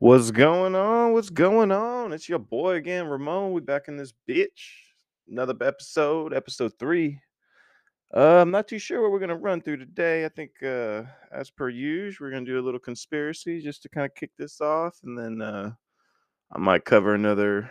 [0.00, 1.12] What's going on?
[1.12, 2.14] What's going on?
[2.14, 3.52] It's your boy again, Ramon.
[3.52, 4.72] We back in this bitch.
[5.28, 7.20] Another episode, episode three.
[8.16, 10.24] Uh, I'm not too sure what we're gonna run through today.
[10.24, 14.06] I think, uh, as per usual, we're gonna do a little conspiracy just to kind
[14.06, 15.72] of kick this off, and then uh,
[16.50, 17.70] I might cover another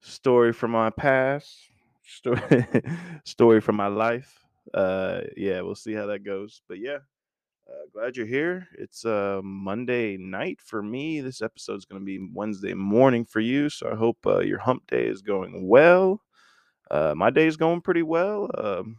[0.00, 1.56] story from my past,
[2.04, 2.66] story,
[3.24, 4.36] story from my life.
[4.74, 6.62] Uh, yeah, we'll see how that goes.
[6.66, 6.98] But yeah,
[7.68, 8.68] uh, glad you're here.
[8.78, 11.20] It's uh, Monday night for me.
[11.20, 13.68] This episode is going to be Wednesday morning for you.
[13.68, 16.22] So I hope uh, your hump day is going well.
[16.90, 18.48] Uh, my day is going pretty well.
[18.56, 18.98] Um,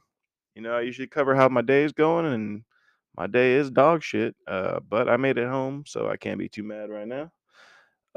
[0.56, 2.64] you know, I usually cover how my day is going, and
[3.16, 4.36] my day is dog shit.
[4.48, 7.32] Uh, but I made it home, so I can't be too mad right now.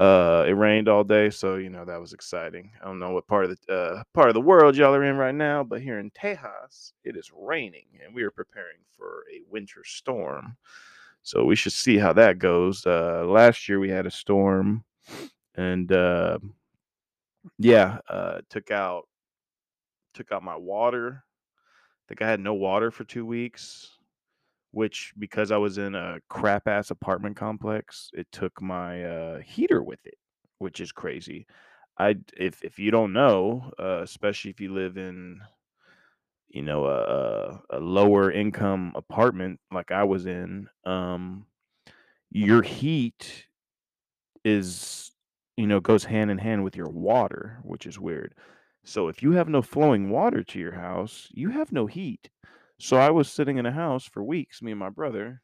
[0.00, 2.72] Uh, it rained all day, so you know that was exciting.
[2.80, 5.16] I don't know what part of the uh, part of the world y'all are in
[5.16, 9.42] right now, but here in Tejas, it is raining, and we are preparing for a
[9.50, 10.56] winter storm.
[11.22, 12.86] So we should see how that goes.
[12.86, 14.84] Uh, last year we had a storm,
[15.55, 16.38] and uh,
[17.58, 19.06] yeah, uh, took out
[20.14, 21.22] took out my water.
[21.27, 23.98] I think I had no water for two weeks
[24.72, 29.82] which because I was in a crap ass apartment complex, it took my uh, heater
[29.82, 30.18] with it,
[30.58, 31.46] which is crazy.
[31.98, 35.41] I if if you don't know, uh, especially if you live in
[36.48, 41.46] you know a, a lower income apartment like I was in, um,
[42.30, 43.46] your heat
[44.44, 45.12] is
[45.56, 48.34] you know goes hand in hand with your water, which is weird.
[48.84, 52.30] So if you have no flowing water to your house, you have no heat.
[52.81, 55.42] So I was sitting in a house for weeks, me and my brother,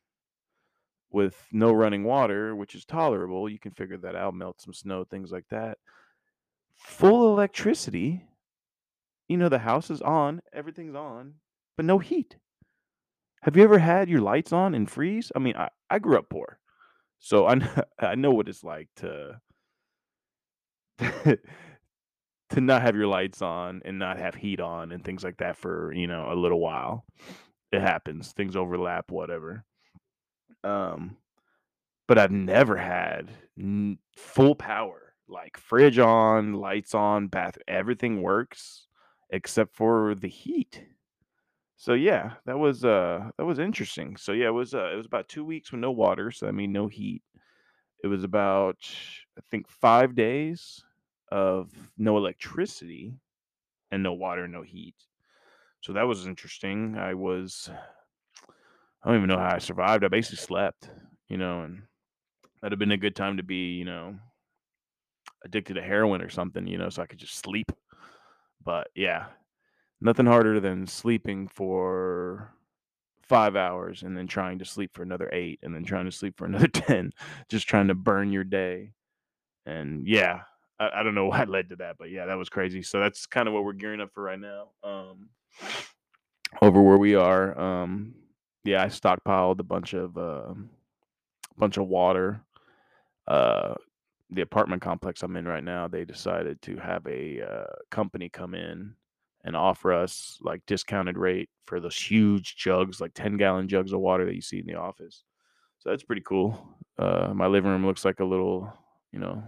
[1.11, 3.47] with no running water, which is tolerable.
[3.47, 5.77] You can figure that out, melt some snow, things like that.
[6.77, 8.25] Full electricity.
[9.29, 11.35] You know, the house is on, everything's on,
[11.77, 12.37] but no heat.
[13.43, 15.31] Have you ever had your lights on and freeze?
[15.37, 16.59] I mean, I, I grew up poor.
[17.19, 17.61] So I,
[17.99, 19.41] I know what it's like to
[22.51, 25.57] to not have your lights on and not have heat on and things like that
[25.57, 27.05] for, you know, a little while.
[27.73, 28.33] It happens.
[28.33, 29.65] Things overlap, whatever.
[30.65, 31.17] Um,
[32.09, 38.87] but I've never had n- full power, like fridge on, lights on, bath, everything works
[39.31, 40.85] except for the heat.
[41.77, 44.17] So yeah, that was uh that was interesting.
[44.17, 46.53] So yeah, it was uh it was about 2 weeks with no water, so I
[46.53, 47.23] mean no heat.
[48.05, 48.79] It was about
[49.39, 50.85] I think 5 days
[51.31, 53.15] of no electricity
[53.91, 54.95] and no water, no heat.
[55.81, 56.97] So that was interesting.
[56.99, 57.71] I was
[59.03, 60.05] I don't even know how I survived.
[60.05, 60.91] I basically slept,
[61.29, 61.83] you know, and
[62.61, 64.17] that'd have been a good time to be, you know,
[65.45, 67.71] addicted to heroin or something, you know, so I could just sleep.
[68.65, 69.27] But yeah,
[70.01, 72.53] nothing harder than sleeping for
[73.23, 76.37] five hours and then trying to sleep for another eight and then trying to sleep
[76.37, 77.13] for another 10,
[77.49, 78.93] just trying to burn your day.
[79.67, 80.43] And yeah,
[80.79, 82.83] I, I don't know what led to that, but yeah, that was crazy.
[82.83, 84.69] So that's kind of what we're gearing up for right now.
[84.83, 85.31] Um,
[86.63, 88.15] over where we are, um,
[88.65, 90.55] yeah, I stockpiled a bunch of uh,
[91.57, 92.43] bunch of water.
[93.27, 93.75] Uh,
[94.31, 98.55] the apartment complex I'm in right now, they decided to have a uh, company come
[98.55, 98.95] in
[99.45, 104.01] and offer us like discounted rate for those huge jugs, like 10 gallon jugs of
[104.01, 105.23] water that you see in the office.
[105.79, 106.77] So that's pretty cool.
[106.99, 108.73] Uh, my living room looks like a little,
[109.13, 109.43] you know,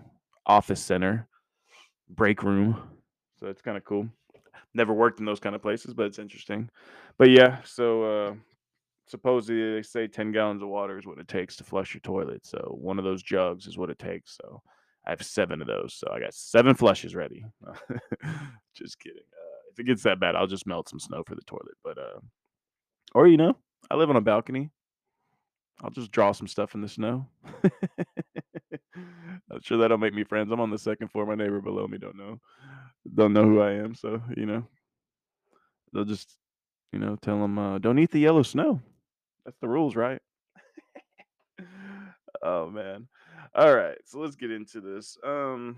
[0.48, 1.28] office center,
[2.08, 2.80] break room.
[3.38, 4.08] So it's kind of cool.
[4.74, 6.68] Never worked in those kind of places, but it's interesting.
[7.18, 8.34] But yeah, so uh,
[9.06, 12.46] supposedly they say 10 gallons of water is what it takes to flush your toilet.
[12.46, 14.36] So one of those jugs is what it takes.
[14.36, 14.62] So
[15.06, 15.94] I have seven of those.
[15.94, 17.44] So I got seven flushes ready.
[18.74, 19.22] just kidding.
[19.22, 21.76] Uh, if it gets that bad, I'll just melt some snow for the toilet.
[21.82, 22.20] But, uh,
[23.14, 23.56] or, you know,
[23.90, 24.70] I live on a balcony.
[25.82, 27.26] I'll just draw some stuff in the snow.
[29.50, 30.50] I'm sure that'll make me friends.
[30.50, 31.26] I'm on the second floor.
[31.26, 32.40] My neighbor below me don't know,
[33.14, 33.94] don't know who I am.
[33.94, 34.66] So, you know,
[35.92, 36.36] they'll just,
[36.92, 38.80] you know, tell them, uh, don't eat the yellow snow.
[39.44, 40.20] That's the rules, right?
[42.42, 43.08] oh man.
[43.54, 45.16] All right, so let's get into this.
[45.24, 45.76] Um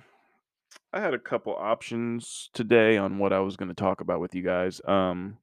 [0.93, 4.35] I had a couple options today on what I was going to talk about with
[4.35, 4.81] you guys.
[4.87, 5.37] Um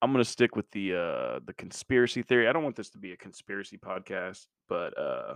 [0.00, 2.48] I'm to stick with the uh the conspiracy theory.
[2.48, 5.34] I don't want this to be a conspiracy podcast, but uh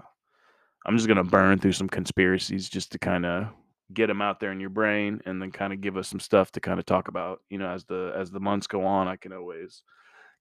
[0.87, 3.49] I'm just to burn through some conspiracies just to kind of
[3.95, 6.51] get them out there in your brain and then kind of give us some stuff
[6.53, 9.17] to kind of talk about, you know, as the as the months go on, I
[9.17, 9.83] can always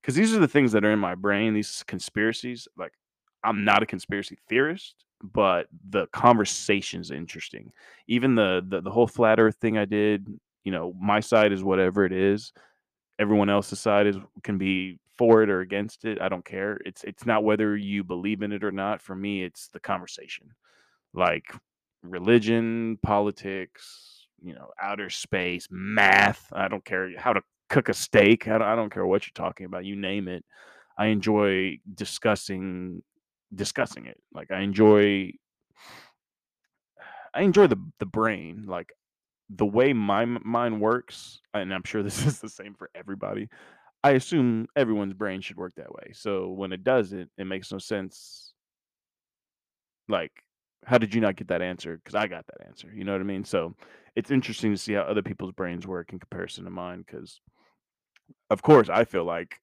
[0.02, 2.92] because these are the things that are in my brain these conspiracies like
[3.44, 7.72] i'm not a conspiracy theorist but the conversation's interesting
[8.08, 10.26] even the, the the whole flat earth thing i did
[10.64, 12.52] you know my side is whatever it is
[13.22, 17.04] everyone else's side is can be for it or against it i don't care it's
[17.04, 20.48] it's not whether you believe in it or not for me it's the conversation
[21.14, 21.44] like
[22.02, 26.46] religion, politics, you know, outer space, math.
[26.52, 28.48] I don't care how to cook a steak.
[28.48, 29.84] I don't, I don't care what you're talking about.
[29.84, 30.44] You name it.
[30.98, 33.02] I enjoy discussing
[33.54, 34.20] discussing it.
[34.32, 35.32] Like I enjoy
[37.34, 38.64] I enjoy the the brain.
[38.66, 38.92] Like
[39.54, 43.48] the way my mind works, and I'm sure this is the same for everybody.
[44.04, 46.12] I assume everyone's brain should work that way.
[46.12, 48.52] So when it doesn't, it makes no sense.
[50.08, 50.32] Like,
[50.84, 51.96] how did you not get that answer?
[51.96, 52.90] Because I got that answer.
[52.92, 53.44] You know what I mean?
[53.44, 53.74] So
[54.16, 57.04] it's interesting to see how other people's brains work in comparison to mine.
[57.06, 57.40] Because
[58.50, 59.60] of course, I feel like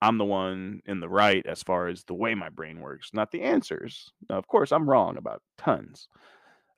[0.00, 3.30] I'm the one in the right as far as the way my brain works, not
[3.30, 4.10] the answers.
[4.30, 6.08] Now, of course, I'm wrong about tons.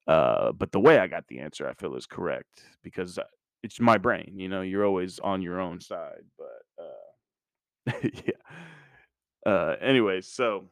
[0.06, 3.24] Uh, but the way I got the answer, I feel is correct because uh,
[3.62, 4.34] it's my brain.
[4.36, 6.24] You know, you're always on your own side.
[6.38, 7.92] But uh,
[8.26, 9.50] yeah.
[9.50, 10.64] Uh, anyways, so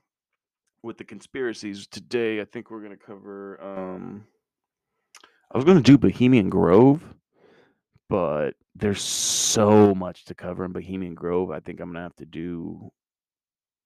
[0.83, 3.59] with the conspiracies today, I think we're gonna cover.
[3.63, 4.25] Um,
[5.51, 7.03] I was gonna do Bohemian Grove,
[8.09, 11.51] but there's so much to cover in Bohemian Grove.
[11.51, 12.91] I think I'm gonna have to do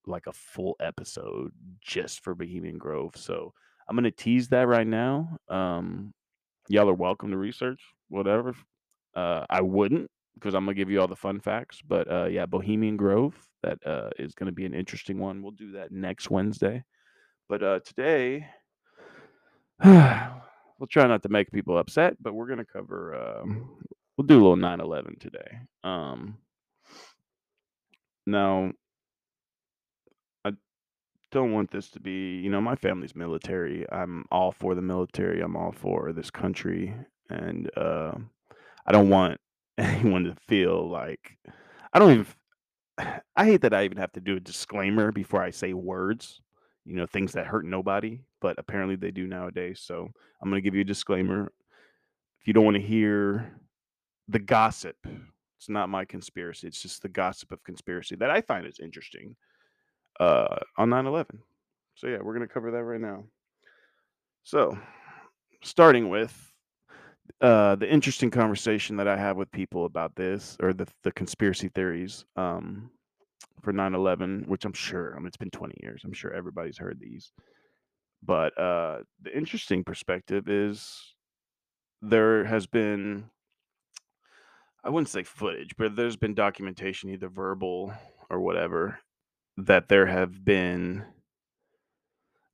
[0.07, 3.15] like a full episode just for Bohemian Grove.
[3.17, 3.53] So
[3.89, 5.39] I'm gonna tease that right now.
[5.49, 6.13] Um,
[6.69, 8.55] y'all are welcome to research whatever.
[9.15, 11.81] Uh, I wouldn't because I'm gonna give you all the fun facts.
[11.87, 15.43] But uh, yeah, Bohemian Grove that uh, is gonna be an interesting one.
[15.43, 16.85] We'll do that next Wednesday.
[17.49, 18.47] But uh, today,
[19.85, 23.15] we'll try not to make people upset, but we're gonna cover.
[23.15, 23.79] Um,
[24.17, 25.59] we'll do a little 9/11 today.
[25.85, 26.39] Um,
[28.27, 28.73] now,
[31.33, 32.37] don't want this to be.
[32.37, 33.87] You know, my family's military.
[33.91, 35.41] I'm all for the military.
[35.41, 36.95] I'm all for this country,
[37.31, 38.13] and uh,
[38.87, 39.41] I don't want
[39.79, 41.37] anyone to feel like
[41.93, 42.27] I don't even.
[43.37, 46.41] I hate that I even have to do a disclaimer before I say words.
[46.85, 49.81] You know, things that hurt nobody, but apparently they do nowadays.
[49.83, 50.09] So
[50.41, 51.53] I'm going to give you a disclaimer.
[52.41, 53.53] If you don't want to hear
[54.29, 54.97] the gossip,
[55.59, 56.69] it's not my conspiracy.
[56.69, 59.35] It's just the gossip of conspiracy that I find is interesting
[60.21, 61.39] uh, on 9 11.
[61.95, 63.25] So, yeah, we're going to cover that right now.
[64.45, 64.79] So,
[65.63, 66.53] starting with
[67.41, 71.69] uh, the interesting conversation that I have with people about this or the, the conspiracy
[71.69, 72.91] theories um,
[73.63, 76.03] for 9 11, which I'm sure, I mean, it's been 20 years.
[76.05, 77.33] I'm sure everybody's heard these.
[78.23, 81.15] But uh, the interesting perspective is
[82.03, 83.25] there has been,
[84.85, 87.93] I wouldn't say footage, but there's been documentation, either verbal
[88.31, 88.99] or whatever,
[89.57, 91.05] that there have been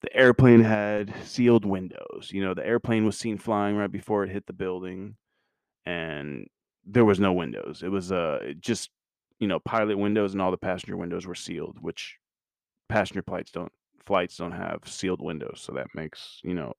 [0.03, 2.31] the airplane had sealed windows.
[2.33, 5.17] You know, the airplane was seen flying right before it hit the building,
[5.87, 6.49] and
[6.85, 7.83] there was no windows.
[7.85, 8.91] It was uh just
[9.39, 12.19] you know pilot windows, and all the passenger windows were sealed, which
[12.89, 13.73] passenger flights don't
[14.05, 16.75] flights don't have sealed windows, so that makes you know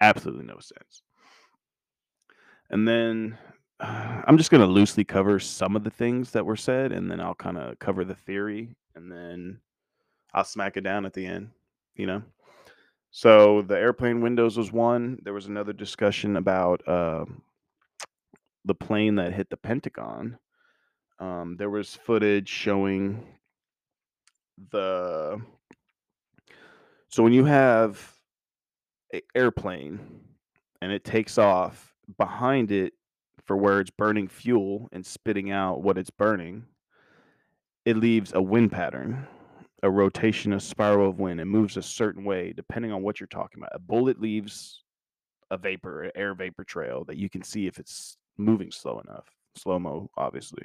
[0.00, 1.02] absolutely no sense.
[2.70, 3.38] And then
[3.80, 7.20] uh, I'm just gonna loosely cover some of the things that were said, and then
[7.20, 9.60] I'll kind of cover the theory, and then
[10.32, 11.50] I'll smack it down at the end.
[11.94, 12.22] You know.
[13.10, 15.18] So the airplane windows was one.
[15.22, 17.24] There was another discussion about uh,
[18.66, 20.38] the plane that hit the Pentagon.
[21.18, 23.26] Um, there was footage showing
[24.70, 25.40] the.
[27.08, 28.14] So when you have
[29.12, 29.98] an airplane
[30.82, 32.92] and it takes off, behind it,
[33.46, 36.64] for where it's burning fuel and spitting out what it's burning,
[37.84, 39.26] it leaves a wind pattern
[39.82, 41.40] a rotation, a spiral of wind.
[41.40, 43.74] It moves a certain way depending on what you're talking about.
[43.74, 44.82] A bullet leaves
[45.50, 49.28] a vapor, an air vapor trail that you can see if it's moving slow enough.
[49.54, 50.64] Slow mo, obviously.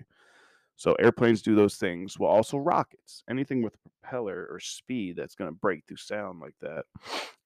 [0.75, 2.17] So airplanes do those things.
[2.17, 3.23] Well, also rockets.
[3.29, 6.85] Anything with propeller or speed that's going to break through sound like that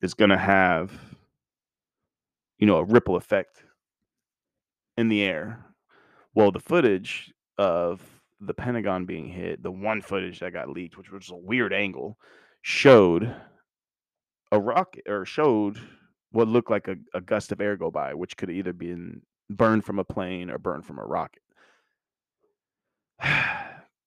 [0.02, 0.94] is going to have,
[2.58, 3.64] you know, a ripple effect
[4.98, 5.66] in the air.
[6.34, 8.02] Well, the footage of
[8.40, 12.18] the Pentagon being hit, the one footage that got leaked, which was a weird angle,
[12.62, 13.34] showed
[14.52, 15.80] a rocket or showed
[16.32, 18.96] what looked like a, a gust of air go by, which could either be
[19.50, 21.42] burned from a plane or burned from a rocket.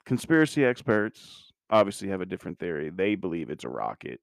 [0.04, 2.90] Conspiracy experts obviously have a different theory.
[2.90, 4.21] They believe it's a rocket.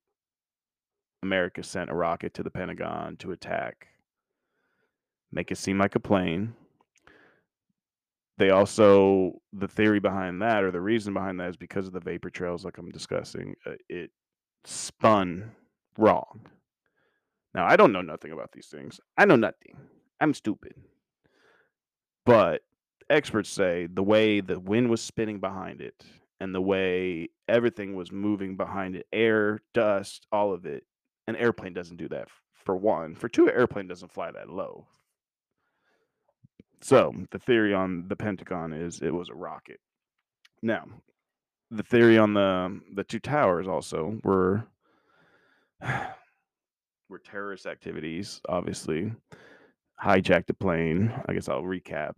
[1.23, 3.87] America sent a rocket to the Pentagon to attack,
[5.35, 6.55] make it seem like a plane.
[8.37, 11.99] They also the theory behind that or the reason behind that is because of the
[11.99, 14.11] vapor trails like i'm discussing uh, it
[14.63, 15.51] spun
[15.97, 16.41] wrong.
[17.53, 18.99] Now i don't know nothing about these things.
[19.17, 19.77] I know nothing.
[20.19, 20.73] I'm stupid.
[22.25, 22.61] But
[23.09, 26.03] experts say the way the wind was spinning behind it
[26.39, 30.83] and the way everything was moving behind it air dust all of it
[31.27, 32.27] an airplane doesn't do that
[32.65, 33.15] for one.
[33.15, 34.87] For two, an airplane doesn't fly that low.
[36.81, 39.79] So the theory on the Pentagon is it was a rocket.
[40.61, 40.85] Now,
[41.71, 44.67] the theory on the the two towers also were
[47.09, 48.41] were terrorist activities.
[48.47, 49.13] Obviously,
[50.03, 51.11] hijacked a plane.
[51.27, 52.13] I guess I'll recap.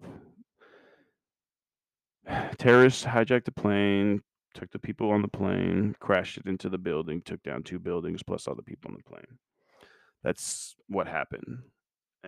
[2.58, 4.22] Terrorists hijacked a plane,
[4.54, 8.24] took the people on the plane, crashed it into the building, took down two buildings
[8.24, 9.38] plus all the people on the plane.
[10.24, 11.60] That's what happened.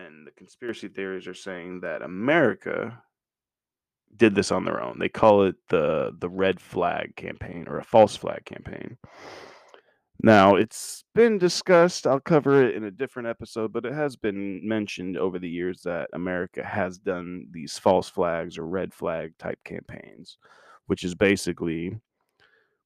[0.05, 3.01] And the conspiracy theories are saying that America
[4.15, 4.97] did this on their own.
[4.99, 8.97] They call it the the red flag campaign or a false flag campaign.
[10.21, 14.67] Now, it's been discussed, I'll cover it in a different episode, but it has been
[14.67, 19.59] mentioned over the years that America has done these false flags or red flag type
[19.63, 20.37] campaigns,
[20.87, 21.97] which is basically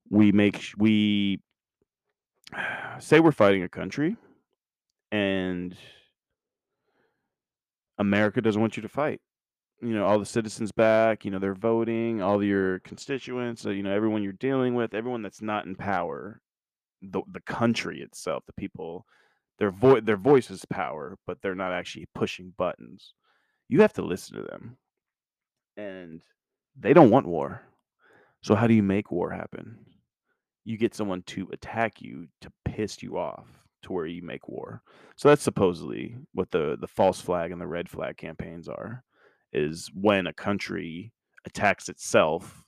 [0.10, 1.42] we make we
[3.00, 4.16] say we're fighting a country
[5.12, 5.76] and
[7.98, 9.22] America doesn't want you to fight.
[9.82, 13.84] You know, all the citizens back, you know, they're voting, all your constituents, uh, you
[13.84, 16.42] know, everyone you're dealing with, everyone that's not in power,
[17.02, 19.06] the the country itself, the people,
[19.60, 23.14] their voice their voice is power, but they're not actually pushing buttons.
[23.68, 24.78] You have to listen to them.
[25.76, 26.22] And
[26.80, 27.62] they don't want war.
[28.42, 29.78] So how do you make war happen?
[30.66, 34.82] You get someone to attack you to piss you off to where you make war.
[35.16, 39.04] So that's supposedly what the the false flag and the red flag campaigns are
[39.52, 41.14] is when a country
[41.46, 42.64] attacks itself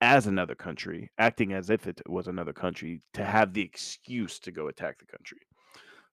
[0.00, 4.50] as another country, acting as if it was another country to have the excuse to
[4.50, 5.40] go attack the country.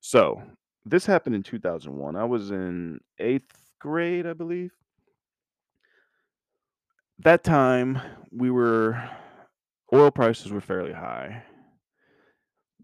[0.02, 0.42] So,
[0.86, 2.16] this happened in 2001.
[2.16, 3.42] I was in 8th
[3.80, 4.72] grade, I believe.
[7.20, 8.00] That time
[8.32, 9.02] we were
[9.94, 11.44] oil prices were fairly high.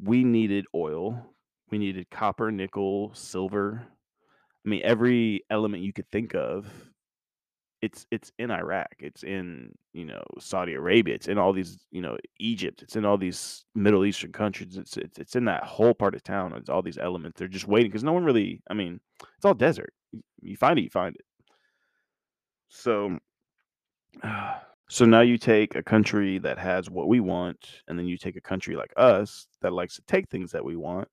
[0.01, 1.32] We needed oil.
[1.73, 3.81] We needed copper, nickel, silver.
[4.63, 6.67] I mean, every element you could think of.
[7.81, 8.93] It's it's in Iraq.
[8.99, 11.15] It's in you know Saudi Arabia.
[11.15, 12.83] It's in all these you know Egypt.
[12.83, 14.77] It's in all these Middle Eastern countries.
[14.77, 16.53] It's it's, it's in that whole part of town.
[16.53, 17.39] It's all these elements.
[17.39, 18.61] They're just waiting because no one really.
[18.69, 18.99] I mean,
[19.35, 19.95] it's all desert.
[20.43, 21.25] You find it, you find it.
[22.69, 23.17] So,
[24.89, 28.35] so now you take a country that has what we want, and then you take
[28.35, 31.07] a country like us that likes to take things that we want,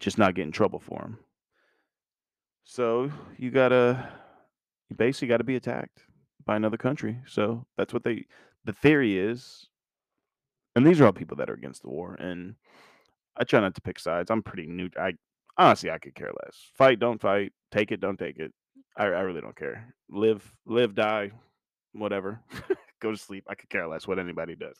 [0.00, 1.18] just not get in trouble for them.
[2.64, 4.08] So you gotta,
[4.88, 6.00] you basically got to be attacked
[6.44, 7.18] by another country.
[7.26, 8.26] So that's what they.
[8.64, 9.66] The theory is,
[10.74, 12.14] and these are all people that are against the war.
[12.14, 12.54] And
[13.36, 14.30] I try not to pick sides.
[14.30, 14.88] I'm pretty new.
[14.98, 15.12] I
[15.58, 16.70] honestly, I could care less.
[16.74, 17.52] Fight, don't fight.
[17.70, 18.52] Take it, don't take it.
[18.96, 19.94] I, I really don't care.
[20.08, 21.32] Live, live, die,
[21.92, 22.40] whatever.
[23.00, 23.44] Go to sleep.
[23.48, 24.78] I could care less what anybody does.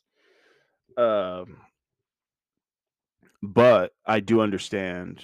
[0.97, 1.59] Um,
[3.45, 5.23] but I do understand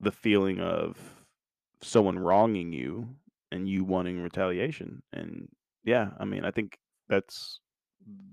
[0.00, 0.96] the feeling of
[1.82, 3.08] someone wronging you
[3.50, 5.02] and you wanting retaliation.
[5.12, 5.48] And
[5.84, 6.78] yeah, I mean, I think
[7.08, 7.60] that's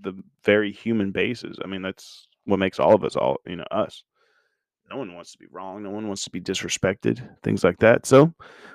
[0.02, 1.58] the very human basis.
[1.64, 4.04] I mean, that's what makes all of us all, you know, us.
[4.92, 5.82] No one wants to be wrong.
[5.82, 8.06] No one wants to be disrespected, things like that.
[8.06, 8.34] So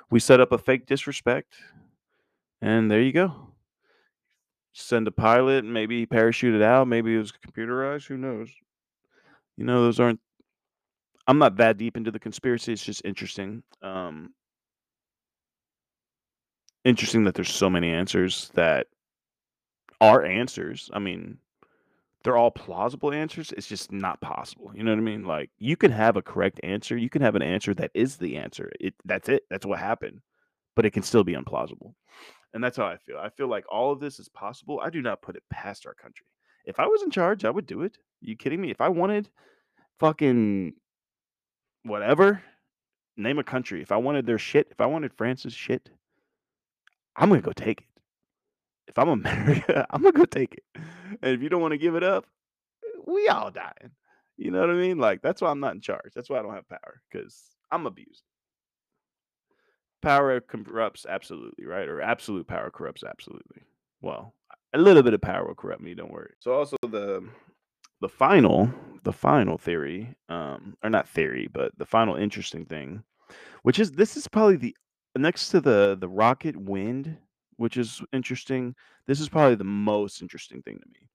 [0.09, 1.55] we set up a fake disrespect,
[2.61, 3.53] and there you go.
[4.73, 6.87] Send a pilot, maybe parachute it out.
[6.87, 8.07] Maybe it was computerized.
[8.07, 8.49] Who knows?
[9.59, 10.21] You know, those aren't.
[11.27, 12.71] I'm not that deep into the conspiracy.
[12.71, 13.61] It's just interesting.
[13.81, 14.33] Um,
[16.85, 18.87] interesting that there's so many answers that
[19.99, 20.89] are answers.
[20.93, 21.39] I mean,
[22.23, 23.51] they're all plausible answers.
[23.51, 24.71] It's just not possible.
[24.73, 25.25] You know what I mean?
[25.25, 26.95] Like you can have a correct answer.
[26.95, 28.71] You can have an answer that is the answer.
[28.79, 29.43] It that's it.
[29.49, 30.21] That's what happened.
[30.73, 31.95] But it can still be implausible.
[32.53, 33.17] And that's how I feel.
[33.17, 34.79] I feel like all of this is possible.
[34.81, 36.27] I do not put it past our country.
[36.63, 37.97] If I was in charge, I would do it.
[38.21, 38.71] You kidding me?
[38.71, 39.29] If I wanted
[39.99, 40.73] fucking
[41.83, 42.41] whatever,
[43.17, 43.81] name a country.
[43.81, 45.89] If I wanted their shit, if I wanted France's shit,
[47.15, 48.01] I'm gonna go take it.
[48.87, 50.81] If I'm America, I'm gonna go take it.
[51.21, 52.25] And if you don't want to give it up,
[53.05, 53.91] we all dying.
[54.37, 54.97] You know what I mean?
[54.97, 56.11] Like that's why I'm not in charge.
[56.15, 58.23] That's why I don't have power because I'm abused.
[60.01, 61.89] Power corrupts absolutely, right?
[61.89, 63.63] Or absolute power corrupts absolutely.
[64.01, 64.33] Well,
[64.73, 65.93] a little bit of power will corrupt me.
[65.93, 66.31] Don't worry.
[66.39, 67.27] So also the
[68.01, 68.71] the final
[69.03, 73.01] the final theory, um, or not theory, but the final interesting thing,
[73.63, 74.75] which is this is probably the
[75.17, 77.17] next to the the rocket wind,
[77.57, 78.75] which is interesting.
[79.07, 81.09] This is probably the most interesting thing to me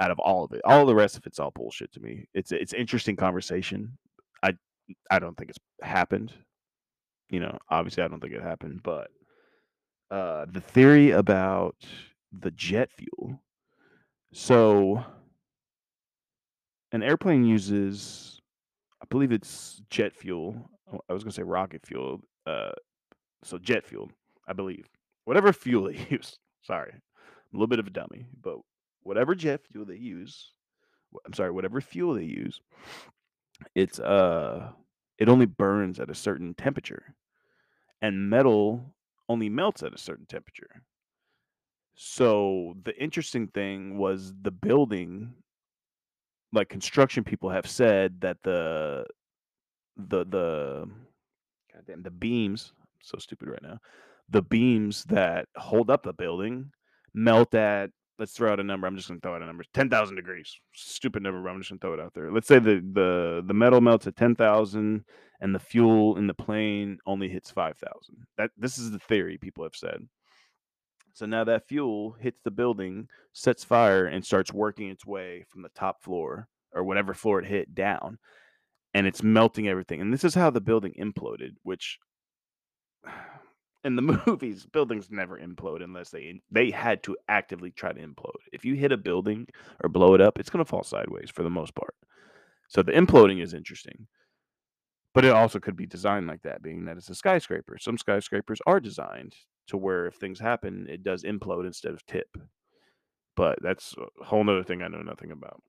[0.00, 0.60] out of all of it.
[0.64, 2.26] All the rest of it's all bullshit to me.
[2.34, 3.96] It's it's interesting conversation.
[4.42, 4.54] I
[5.10, 6.32] I don't think it's happened.
[7.30, 9.08] You know, obviously I don't think it happened, but
[10.10, 11.76] uh the theory about
[12.32, 13.40] the jet fuel.
[14.32, 15.04] So
[16.94, 18.40] an airplane uses
[19.02, 22.20] I believe it's jet fuel oh, I was gonna say rocket fuel.
[22.46, 22.72] Uh,
[23.42, 24.10] so jet fuel,
[24.48, 24.88] I believe.
[25.24, 26.38] Whatever fuel they use.
[26.62, 27.00] Sorry, I'm
[27.52, 28.58] a little bit of a dummy, but
[29.02, 30.52] whatever jet fuel they use,
[31.26, 32.60] I'm sorry, whatever fuel they use,
[33.74, 34.70] it's uh,
[35.18, 37.14] it only burns at a certain temperature,
[38.02, 38.94] and metal
[39.28, 40.82] only melts at a certain temperature.
[41.96, 45.34] So the interesting thing was the building,
[46.54, 49.04] like construction people have said that the
[49.96, 50.88] the the
[51.72, 53.78] goddamn the beams, so stupid right now.
[54.30, 56.70] The beams that hold up the building
[57.12, 58.86] melt at let's throw out a number.
[58.86, 59.64] I'm just gonna throw out a number.
[59.74, 60.56] Ten thousand degrees.
[60.74, 62.30] Stupid number, but I'm just gonna throw it out there.
[62.32, 65.04] Let's say the the the metal melts at ten thousand
[65.40, 68.16] and the fuel in the plane only hits five thousand.
[68.38, 70.08] That this is the theory people have said.
[71.14, 75.62] So now that fuel hits the building, sets fire, and starts working its way from
[75.62, 78.18] the top floor or whatever floor it hit down,
[78.92, 80.00] and it's melting everything.
[80.00, 82.00] And this is how the building imploded, which
[83.84, 88.42] in the movies, buildings never implode unless they they had to actively try to implode.
[88.52, 89.46] If you hit a building
[89.84, 91.94] or blow it up, it's going to fall sideways for the most part.
[92.66, 94.08] So the imploding is interesting.
[95.12, 97.78] But it also could be designed like that, being that it's a skyscraper.
[97.78, 99.36] Some skyscrapers are designed
[99.68, 102.36] to where if things happen, it does implode instead of tip.
[103.36, 105.62] But that's a whole nother thing I know nothing about.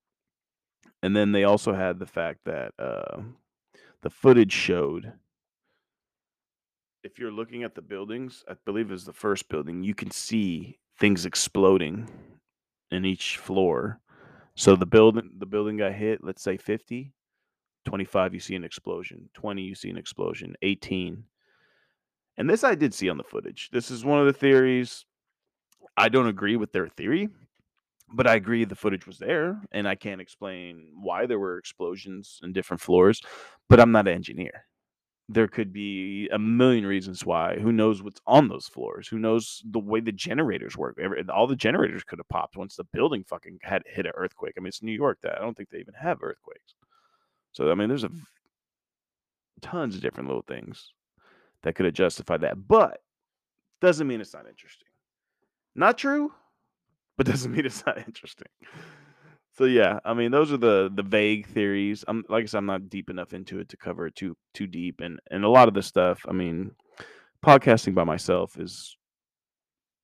[1.02, 3.22] And then they also had the fact that uh,
[4.02, 5.14] the footage showed
[7.04, 10.80] if you're looking at the buildings, I believe is the first building, you can see
[11.00, 12.10] things exploding
[12.90, 14.00] in each floor.
[14.56, 17.14] So the building the building got hit, let's say 50,
[17.86, 21.24] 25 you see an explosion, 20 you see an explosion, 18.
[22.38, 23.70] And this I did see on the footage.
[23.72, 25.06] This is one of the theories.
[25.98, 27.30] I don't agree with their theory,
[28.14, 32.40] but I agree the footage was there and I can't explain why there were explosions
[32.44, 33.22] in different floors,
[33.70, 34.66] but I'm not an engineer
[35.28, 37.58] there could be a million reasons why.
[37.60, 39.08] Who knows what's on those floors?
[39.08, 41.00] Who knows the way the generators work?
[41.34, 44.54] All the generators could have popped once the building fucking had hit an earthquake.
[44.56, 45.18] I mean, it's New York.
[45.24, 46.76] That I don't think they even have earthquakes.
[47.54, 48.12] So I mean, there's a
[49.62, 50.92] tons of different little things
[51.66, 53.02] that could have justified that, but
[53.82, 54.88] doesn't mean it's not interesting.
[55.74, 56.32] Not true,
[57.18, 58.48] but doesn't mean it's not interesting.
[59.58, 62.06] So yeah, I mean those are the the vague theories.
[62.08, 64.68] I'm like I said, I'm not deep enough into it to cover it too too
[64.68, 66.24] deep, and and a lot of the stuff.
[66.30, 66.72] I mean,
[67.44, 68.96] podcasting by myself is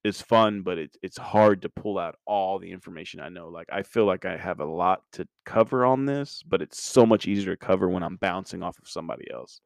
[0.04, 3.50] is fun, but it's it's hard to pull out all the information I know.
[3.50, 7.06] Like I feel like I have a lot to cover on this, but it's so
[7.06, 9.62] much easier to cover when I'm bouncing off of somebody else.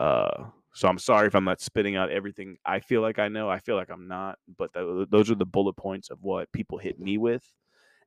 [0.00, 3.48] Uh, so I'm sorry if I'm not spitting out everything I feel like I know.
[3.48, 6.78] I feel like I'm not, but th- those are the bullet points of what people
[6.78, 7.44] hit me with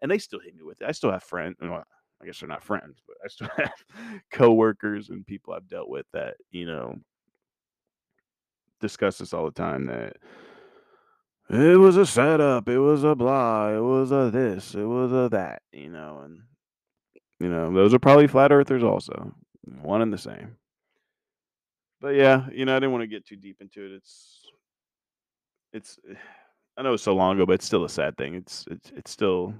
[0.01, 0.87] and they still hit me with it.
[0.87, 1.55] I still have friends.
[1.61, 1.83] Well,
[2.21, 3.73] I guess they're not friends, but I still have
[4.31, 6.97] coworkers and people I've dealt with that you know
[8.81, 9.85] discuss this all the time.
[9.85, 10.17] That
[11.49, 15.29] it was a setup, it was a blah, it was a this, it was a
[15.29, 16.41] that, you know, and
[17.39, 19.33] you know those are probably flat earthers also,
[19.81, 20.57] one and the same.
[22.05, 23.91] But yeah, you know, I didn't want to get too deep into it.
[23.93, 24.41] It's
[25.73, 26.13] it's eh,
[26.77, 28.35] I know it's so long ago, but it's still a sad thing.
[28.35, 29.55] It's it's it's still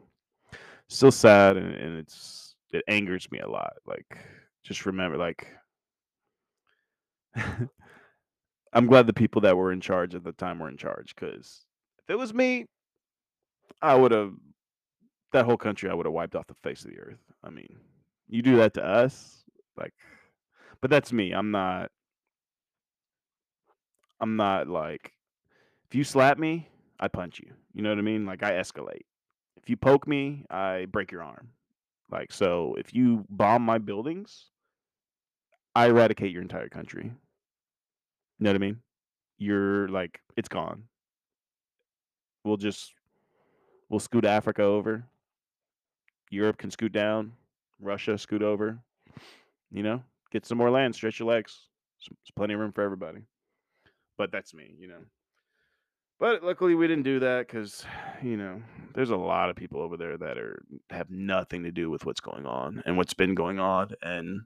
[0.88, 3.73] still sad and, and it's it angers me a lot.
[3.88, 4.19] Like
[4.62, 5.47] just remember like
[7.36, 11.65] I'm glad the people that were in charge at the time were in charge because
[11.97, 12.67] if it was me,
[13.81, 14.34] I would have
[15.31, 17.23] that whole country I would have wiped off the face of the earth.
[17.43, 17.75] I mean,
[18.27, 19.43] you do that to us,
[19.75, 19.95] like
[20.79, 21.31] but that's me.
[21.31, 21.89] I'm not
[24.19, 25.12] I'm not like
[25.88, 27.51] if you slap me, I punch you.
[27.73, 28.25] You know what I mean?
[28.25, 29.06] Like I escalate.
[29.58, 31.49] If you poke me, I break your arm.
[32.12, 34.45] Like so, if you bomb my buildings,
[35.75, 37.06] I eradicate your entire country.
[37.06, 38.80] You know what I mean?
[39.38, 40.84] You're like it's gone.
[42.43, 42.93] We'll just
[43.89, 45.06] we'll scoot Africa over.
[46.30, 47.34] Europe can scoot down.
[47.80, 48.80] Russia scoot over.
[49.71, 50.95] You know, get some more land.
[50.95, 51.67] Stretch your legs.
[51.99, 53.21] There's plenty of room for everybody.
[54.17, 54.75] But that's me.
[54.78, 55.01] You know.
[56.19, 57.86] But luckily we didn't do that because,
[58.23, 58.62] you know,
[58.93, 62.21] there's a lot of people over there that are have nothing to do with what's
[62.21, 64.41] going on and what's been going on and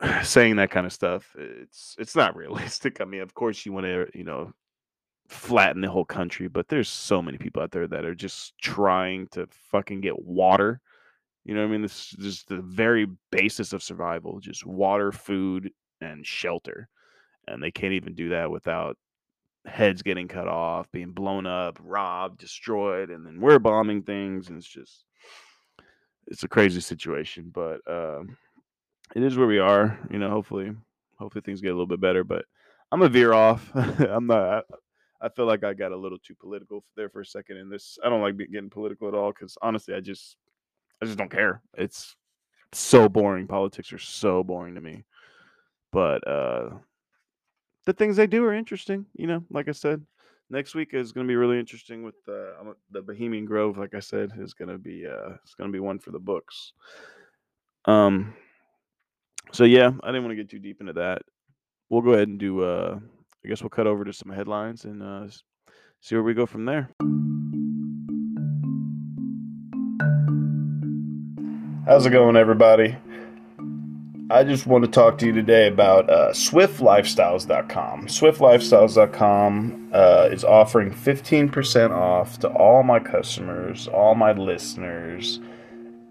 [0.22, 3.00] saying that kind of stuff it's it's not realistic.
[3.00, 4.52] I mean, of course you want to, you know,
[5.28, 9.28] flatten the whole country, but there's so many people out there that are just trying
[9.28, 10.80] to fucking get water.
[11.44, 11.82] You know what I mean?
[11.82, 15.70] This is just the very basis of survival, just water, food,
[16.00, 16.88] and shelter.
[17.48, 18.96] And they can't even do that without
[19.64, 24.58] heads getting cut off, being blown up, robbed, destroyed, and then we're bombing things, and
[24.58, 25.04] it's just
[26.26, 27.50] it's a crazy situation.
[27.52, 28.22] But uh,
[29.14, 29.98] it is where we are.
[30.10, 30.72] You know, hopefully,
[31.18, 32.24] hopefully things get a little bit better.
[32.24, 32.44] But
[32.90, 33.70] I'm gonna veer off.
[33.74, 34.64] I'm not.
[35.20, 37.56] I feel like I got a little too political there for a second.
[37.56, 40.36] In this, I don't like getting political at all because honestly, I just,
[41.00, 41.62] I just don't care.
[41.78, 42.16] It's
[42.72, 43.46] so boring.
[43.46, 45.04] Politics are so boring to me.
[45.92, 46.70] But uh
[47.86, 49.06] the things they do are interesting.
[49.14, 50.04] You know, like I said,
[50.50, 53.78] next week is going to be really interesting with uh, the Bohemian Grove.
[53.78, 56.18] Like I said, is going to be uh, it's going to be one for the
[56.18, 56.72] books.
[57.84, 58.34] Um.
[59.52, 61.22] So yeah, I didn't want to get too deep into that.
[61.90, 62.62] We'll go ahead and do.
[62.62, 62.98] Uh,
[63.44, 65.26] I guess we'll cut over to some headlines and uh,
[66.00, 66.88] see where we go from there.
[71.84, 72.96] How's it going, everybody?
[74.30, 78.06] I just want to talk to you today about uh, SwiftLifestyles.com.
[78.06, 85.40] SwiftLifestyles.com uh, is offering 15% off to all my customers, all my listeners,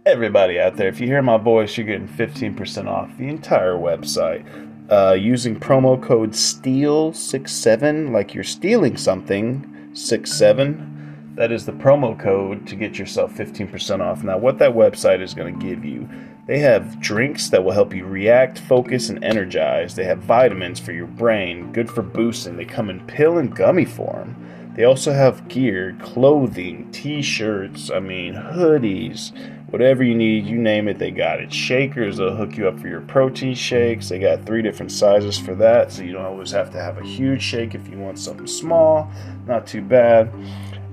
[0.05, 0.89] everybody out there.
[0.89, 4.45] If you hear my voice, you're getting 15% off the entire website
[4.91, 11.00] uh, using promo code STEAL67, like you're stealing something, 67.
[11.35, 14.23] That is the promo code to get yourself 15% off.
[14.23, 16.09] Now, what that website is going to give you
[16.47, 19.95] they have drinks that will help you react, focus, and energize.
[19.95, 22.57] They have vitamins for your brain, good for boosting.
[22.57, 24.35] They come in pill and gummy form.
[24.75, 29.31] They also have gear, clothing, t shirts, I mean, hoodies,
[29.69, 31.53] whatever you need, you name it, they got it.
[31.53, 34.09] Shakers, they'll hook you up for your protein shakes.
[34.09, 37.03] They got three different sizes for that, so you don't always have to have a
[37.03, 39.11] huge shake if you want something small.
[39.45, 40.33] Not too bad.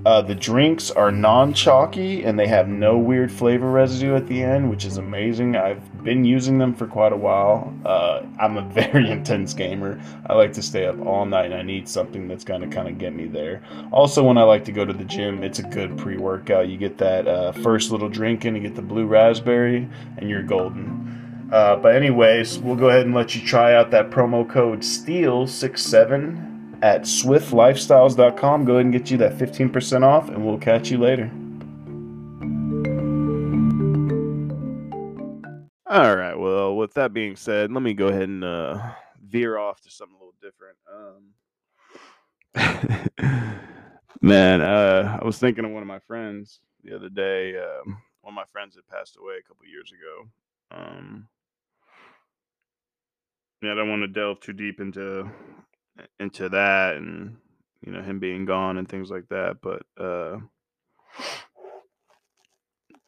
[0.07, 4.43] Uh, the drinks are non chalky and they have no weird flavor residue at the
[4.43, 5.57] end, which is amazing.
[5.57, 7.75] I've been using them for quite a while.
[7.85, 10.01] Uh, I'm a very intense gamer.
[10.27, 12.89] I like to stay up all night and I need something that's going to kind
[12.89, 13.63] of get me there.
[13.91, 16.69] Also, when I like to go to the gym, it's a good pre workout.
[16.69, 20.43] You get that uh, first little drink and you get the blue raspberry, and you're
[20.43, 21.49] golden.
[21.53, 26.48] Uh, but, anyways, we'll go ahead and let you try out that promo code STEAL67
[26.83, 28.65] at swiftlifestyles.com.
[28.65, 31.31] Go ahead and get you that 15% off, and we'll catch you later.
[35.87, 36.35] All right.
[36.35, 38.79] Well, with that being said, let me go ahead and uh,
[39.27, 40.77] veer off to something a little different.
[43.25, 43.61] Um,
[44.21, 47.57] man, uh, I was thinking of one of my friends the other day.
[47.57, 50.29] Um, one of my friends had passed away a couple years ago.
[50.71, 51.29] Um,
[53.63, 55.29] yeah, I don't want to delve too deep into
[56.21, 57.37] into that and
[57.85, 60.39] you know him being gone and things like that but uh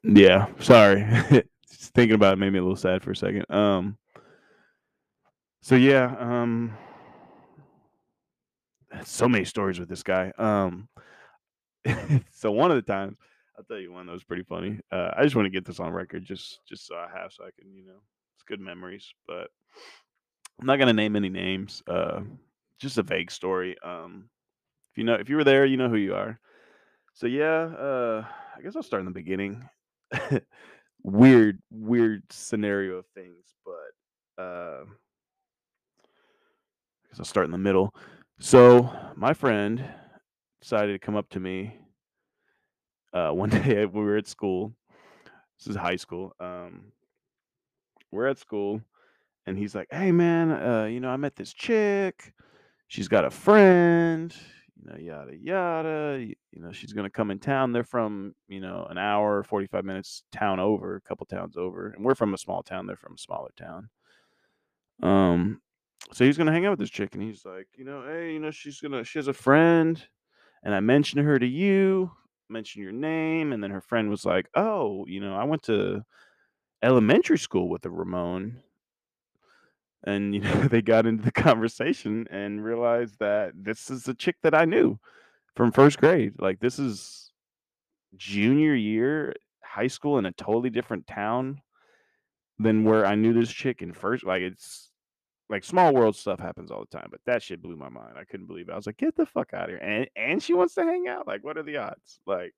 [0.03, 1.07] yeah sorry.
[1.71, 3.97] Just thinking about it made me a little sad for a second um
[5.63, 6.77] so yeah um
[9.05, 10.89] so many stories with this guy um
[12.33, 13.17] so one of the times
[13.57, 15.81] i'll tell you one that was pretty funny uh i just want to get this
[15.81, 18.01] on record just just so i have so i can you know
[18.35, 19.49] it's good memories but
[20.61, 22.21] i'm not gonna name any names uh
[22.81, 23.77] just a vague story.
[23.85, 24.29] Um,
[24.93, 26.41] if you know, if you were there, you know who you are.
[27.15, 28.25] So yeah, uh,
[28.57, 29.69] I guess I'll start in the beginning.
[31.03, 34.87] weird, weird scenario of things, but uh, I
[37.11, 37.95] guess I'll start in the middle.
[38.41, 39.85] So my friend
[40.61, 41.81] decided to come up to me
[43.13, 44.73] uh, one day we were at school.
[45.59, 46.35] This is high school.
[46.41, 46.93] Um,
[48.11, 48.81] we're at school,
[49.47, 52.33] and he's like, "Hey, man, uh, you know, I met this chick
[52.91, 54.35] she's got a friend,
[54.77, 56.19] you know, yada yada.
[56.21, 57.73] You, you know, she's gonna come in town.
[57.73, 61.89] They're from, you know, an hour, 45 minutes town over, a couple towns over.
[61.89, 63.89] And we're from a small town, they're from a smaller town.
[65.03, 65.63] Um,
[66.13, 68.41] so he's gonna hang out with this chick, and he's like, you know, hey, you
[68.41, 70.03] know, she's gonna she has a friend,
[70.65, 72.11] and I mentioned her to you,
[72.49, 76.03] mentioned your name, and then her friend was like, Oh, you know, I went to
[76.83, 78.61] elementary school with a Ramon
[80.05, 84.37] and you know they got into the conversation and realized that this is a chick
[84.43, 84.99] that I knew
[85.57, 86.35] from first grade.
[86.39, 87.31] Like this is
[88.17, 91.61] junior year high school in a totally different town
[92.59, 94.25] than where I knew this chick in first.
[94.25, 94.91] Like it's
[95.49, 98.15] like small world stuff happens all the time, but that shit blew my mind.
[98.17, 98.73] I couldn't believe it.
[98.73, 99.79] I was like, get the fuck out of here.
[99.79, 101.27] And and she wants to hang out.
[101.27, 102.21] Like, what are the odds?
[102.27, 102.55] Like,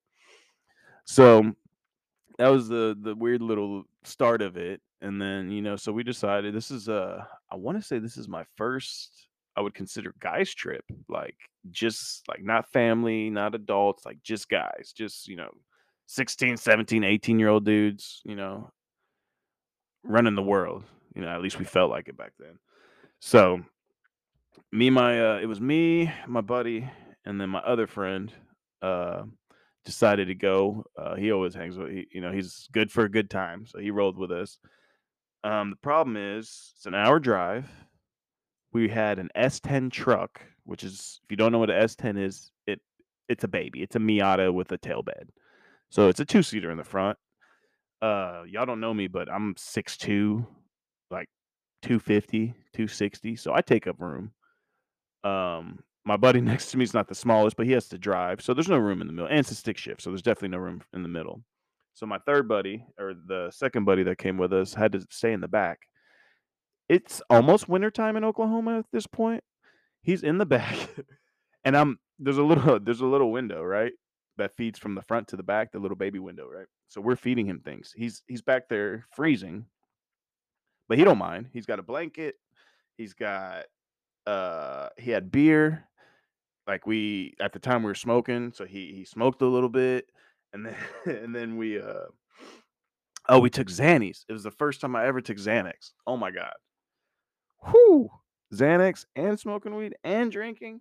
[1.05, 1.53] so
[2.39, 6.03] that was the the weird little start of it and then you know so we
[6.03, 10.15] decided this is uh i want to say this is my first i would consider
[10.21, 11.37] guys trip like
[11.71, 15.51] just like not family not adults like just guys just you know
[16.07, 18.71] 16 17 18 year old dudes you know
[20.05, 22.59] running the world you know at least we felt like it back then.
[23.21, 23.61] So
[24.71, 26.91] me my uh it was me my buddy
[27.25, 28.33] and then my other friend
[28.81, 29.23] uh
[29.85, 30.85] decided to go.
[30.97, 33.67] Uh, he always hangs with, he, you know, he's good for a good time.
[33.67, 34.59] So he rolled with us.
[35.45, 37.69] Um, the problem is it's an hour drive.
[38.73, 42.51] We had an S10 truck, which is if you don't know what an S10 is,
[42.67, 42.81] it
[43.29, 43.83] it's a baby.
[43.83, 45.31] It's a Miata with a tail bed.
[45.91, 47.19] So it's a two seater in the front.
[48.01, 50.45] Uh, y'all don't know me, but I'm 6'2,
[51.11, 51.29] like
[51.83, 53.37] 250, 260.
[53.37, 54.33] So I take up room.
[55.23, 58.41] Um, my buddy next to me is not the smallest, but he has to drive.
[58.43, 59.29] So there's no room in the middle.
[59.29, 60.03] And it's a stick shift.
[60.03, 61.43] So there's definitely no room in the middle.
[61.95, 65.33] So my third buddy, or the second buddy that came with us, had to stay
[65.33, 65.81] in the back.
[66.89, 69.43] It's almost wintertime in Oklahoma at this point.
[70.03, 70.77] He's in the back.
[71.65, 73.93] and I'm there's a little there's a little window, right?
[74.39, 76.67] That feeds from the front to the back, the little baby window, right?
[76.89, 77.93] So we're feeding him things.
[77.95, 79.67] He's he's back there freezing.
[80.89, 81.49] But he don't mind.
[81.53, 82.37] He's got a blanket.
[82.97, 83.65] He's got
[84.27, 85.87] uh he had beer
[86.67, 90.07] like we at the time we were smoking so he he smoked a little bit
[90.53, 92.07] and then and then we uh
[93.29, 95.93] oh we took xannies it was the first time i ever took xanax.
[96.07, 96.55] Oh my god.
[97.71, 98.11] Whew.
[98.53, 100.81] xanax and smoking weed and drinking?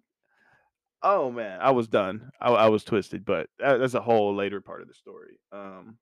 [1.04, 2.32] Oh man i was done.
[2.39, 5.39] I, I was twisted but that, that's a whole later part of the story.
[5.52, 5.98] Um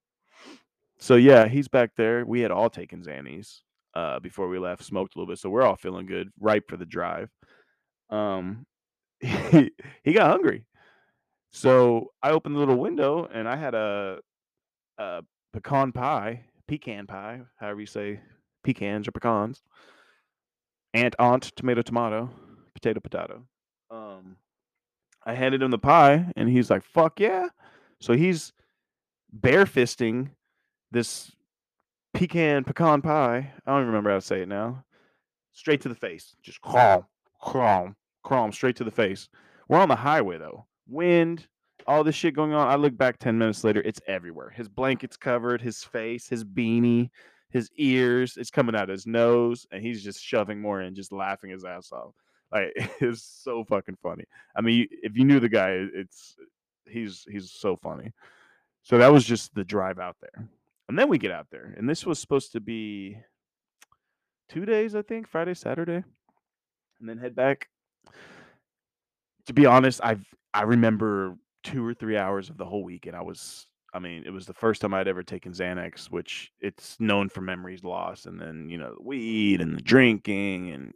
[0.99, 2.25] so yeah he's back there.
[2.25, 3.59] We had all taken xannies
[3.95, 6.77] uh before we left smoked a little bit so we're all feeling good ripe for
[6.77, 7.29] the drive.
[8.09, 8.65] Um
[9.21, 10.65] he, got hungry.
[11.51, 14.19] So I opened the little window and I had a,
[14.97, 15.21] a
[15.53, 18.19] pecan pie, pecan pie, however you say
[18.63, 19.61] pecans or pecans.
[20.93, 22.29] Aunt, aunt, tomato, tomato,
[22.73, 23.43] potato, potato.
[23.91, 24.37] Um,
[25.25, 27.47] I handed him the pie and he's like, fuck yeah.
[27.99, 28.53] So he's
[29.37, 30.29] barefisting
[30.91, 31.31] this
[32.13, 33.53] pecan pecan pie.
[33.65, 34.85] I don't even remember how to say it now.
[35.53, 36.35] Straight to the face.
[36.41, 37.09] Just crawl,
[37.41, 39.29] crawl, crawl straight to the face.
[39.67, 40.65] We're on the highway though.
[40.87, 41.47] Wind,
[41.87, 42.67] all this shit going on.
[42.67, 44.49] I look back 10 minutes later, it's everywhere.
[44.49, 47.09] His blanket's covered, his face, his beanie,
[47.49, 51.11] his ears, it's coming out of his nose, and he's just shoving more in, just
[51.11, 52.13] laughing his ass off.
[52.51, 54.25] Like it's so fucking funny.
[54.55, 56.35] I mean, if you knew the guy, it's
[56.85, 58.11] he's he's so funny.
[58.83, 60.47] So that was just the drive out there.
[60.87, 61.75] And then we get out there.
[61.77, 63.17] And this was supposed to be
[64.47, 66.03] two days, I think, Friday, Saturday.
[66.99, 67.67] And then head back
[69.45, 73.15] to be honest, I've I remember two or three hours of the whole week, and
[73.15, 76.99] I was I mean, it was the first time I'd ever taken Xanax, which it's
[76.99, 80.93] known for memories loss, and then you know the weed and the drinking and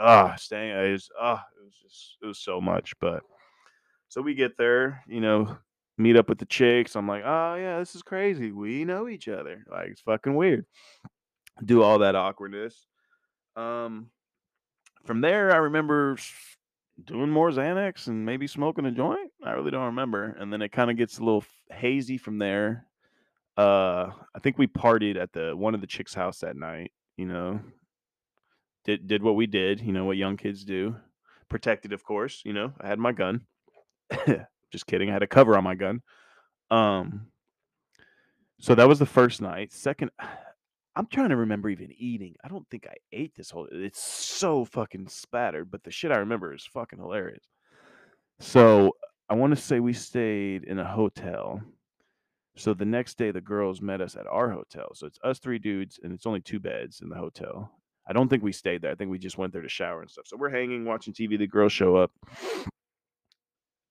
[0.00, 0.92] ah, uh, staying.
[0.92, 2.94] Was ah, uh, it was just it was so much.
[3.00, 3.22] But
[4.08, 5.56] so we get there, you know,
[5.98, 6.96] meet up with the chicks.
[6.96, 8.52] I'm like, oh yeah, this is crazy.
[8.52, 9.64] We know each other.
[9.70, 10.64] Like it's fucking weird.
[11.64, 12.86] Do all that awkwardness.
[13.56, 14.10] Um,
[15.04, 16.16] from there, I remember
[17.04, 19.30] doing more Xanax and maybe smoking a joint.
[19.44, 20.36] I really don't remember.
[20.38, 22.86] And then it kind of gets a little hazy from there.
[23.56, 26.92] Uh, I think we partied at the one of the chicks' house that night.
[27.16, 27.60] You know,
[28.84, 29.80] did did what we did.
[29.80, 30.96] You know what young kids do.
[31.48, 32.42] Protected, of course.
[32.44, 33.42] You know, I had my gun.
[34.72, 35.10] Just kidding.
[35.10, 36.00] I had a cover on my gun.
[36.70, 37.26] Um.
[38.58, 39.72] So that was the first night.
[39.72, 40.12] Second,
[40.94, 42.34] I'm trying to remember even eating.
[42.44, 43.66] I don't think I ate this whole.
[43.70, 47.44] It's so fucking spattered, but the shit I remember is fucking hilarious.
[48.40, 48.92] So
[49.28, 51.62] I want to say we stayed in a hotel.
[52.56, 54.90] So the next day, the girls met us at our hotel.
[54.94, 57.70] So it's us three dudes, and it's only two beds in the hotel.
[58.06, 58.90] I don't think we stayed there.
[58.90, 60.26] I think we just went there to shower and stuff.
[60.26, 61.38] So we're hanging, watching TV.
[61.38, 62.10] The girls show up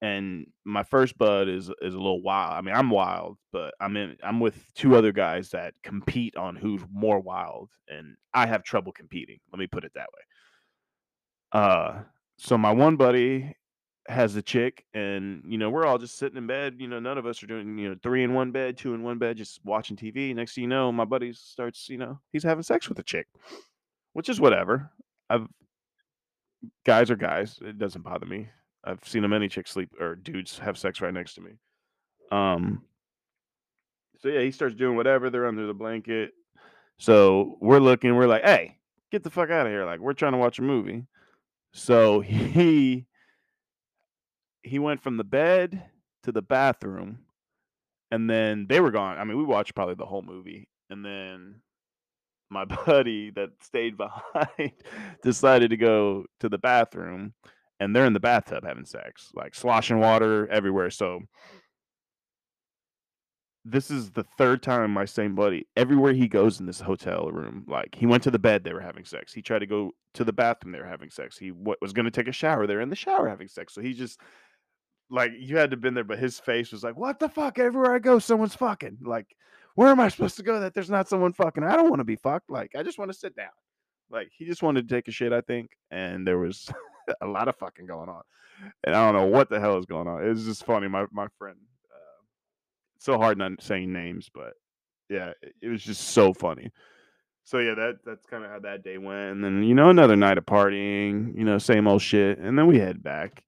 [0.02, 2.54] and my first bud is is a little wild.
[2.54, 6.56] I mean, I'm wild, but I'm in I'm with two other guys that compete on
[6.56, 9.40] who's more wild, and I have trouble competing.
[9.52, 11.62] Let me put it that way.
[11.62, 12.02] Uh,
[12.38, 13.56] so my one buddy
[14.08, 16.78] has a chick, and you know we're all just sitting in bed.
[16.80, 19.04] You know, none of us are doing you know three in one bed, two in
[19.04, 20.34] one bed, just watching TV.
[20.34, 23.28] Next thing you know, my buddy starts you know he's having sex with a chick,
[24.14, 24.90] which is whatever.
[25.30, 25.48] I've
[26.86, 27.60] guys are guys.
[27.62, 28.50] It doesn't bother me.
[28.84, 31.52] I've seen a many chicks sleep or dudes have sex right next to me.
[32.32, 32.84] Um.
[34.22, 35.30] So yeah, he starts doing whatever.
[35.30, 36.34] They're under the blanket.
[36.98, 38.16] So we're looking.
[38.16, 38.78] We're like, "Hey,
[39.12, 41.06] get the fuck out of here!" Like we're trying to watch a movie.
[41.74, 43.06] So he
[44.64, 45.84] he went from the bed
[46.24, 47.20] to the bathroom,
[48.12, 49.18] and then they were gone.
[49.18, 51.62] I mean, we watched probably the whole movie, and then
[52.50, 54.74] my buddy that stayed behind
[55.24, 57.34] decided to go to the bathroom
[57.82, 60.92] and they're in the bathtub having sex, like sloshing water everywhere.
[60.92, 61.22] So
[63.66, 67.66] this is the third time my same buddy, everywhere he goes in this hotel room,
[67.68, 69.34] like he went to the bed, they were having sex.
[69.34, 71.38] He tried to go to the bathroom, they were having sex.
[71.38, 73.74] He w- was going to take a shower, they're in the shower having sex.
[73.74, 74.22] So he just
[75.10, 77.60] like you had to have been there, but his face was like, "What the fuck?"
[77.60, 79.00] Everywhere I go, someone's fucking.
[79.02, 79.36] Like
[79.76, 81.64] where am I supposed to go that there's not someone fucking?
[81.64, 82.50] I don't want to be fucked.
[82.50, 83.50] Like, I just want to sit down.
[84.10, 85.72] Like, he just wanted to take a shit, I think.
[85.90, 86.70] And there was
[87.22, 88.22] a lot of fucking going on.
[88.84, 90.24] And I don't know what the hell is going on.
[90.24, 90.88] It was just funny.
[90.88, 91.58] My, my friend,
[91.92, 92.24] uh,
[93.00, 94.54] so hard not saying names, but
[95.10, 96.72] yeah, it, it was just so funny.
[97.44, 99.32] So yeah, that that's kind of how that day went.
[99.32, 102.38] And then, you know, another night of partying, you know, same old shit.
[102.38, 103.44] And then we head back.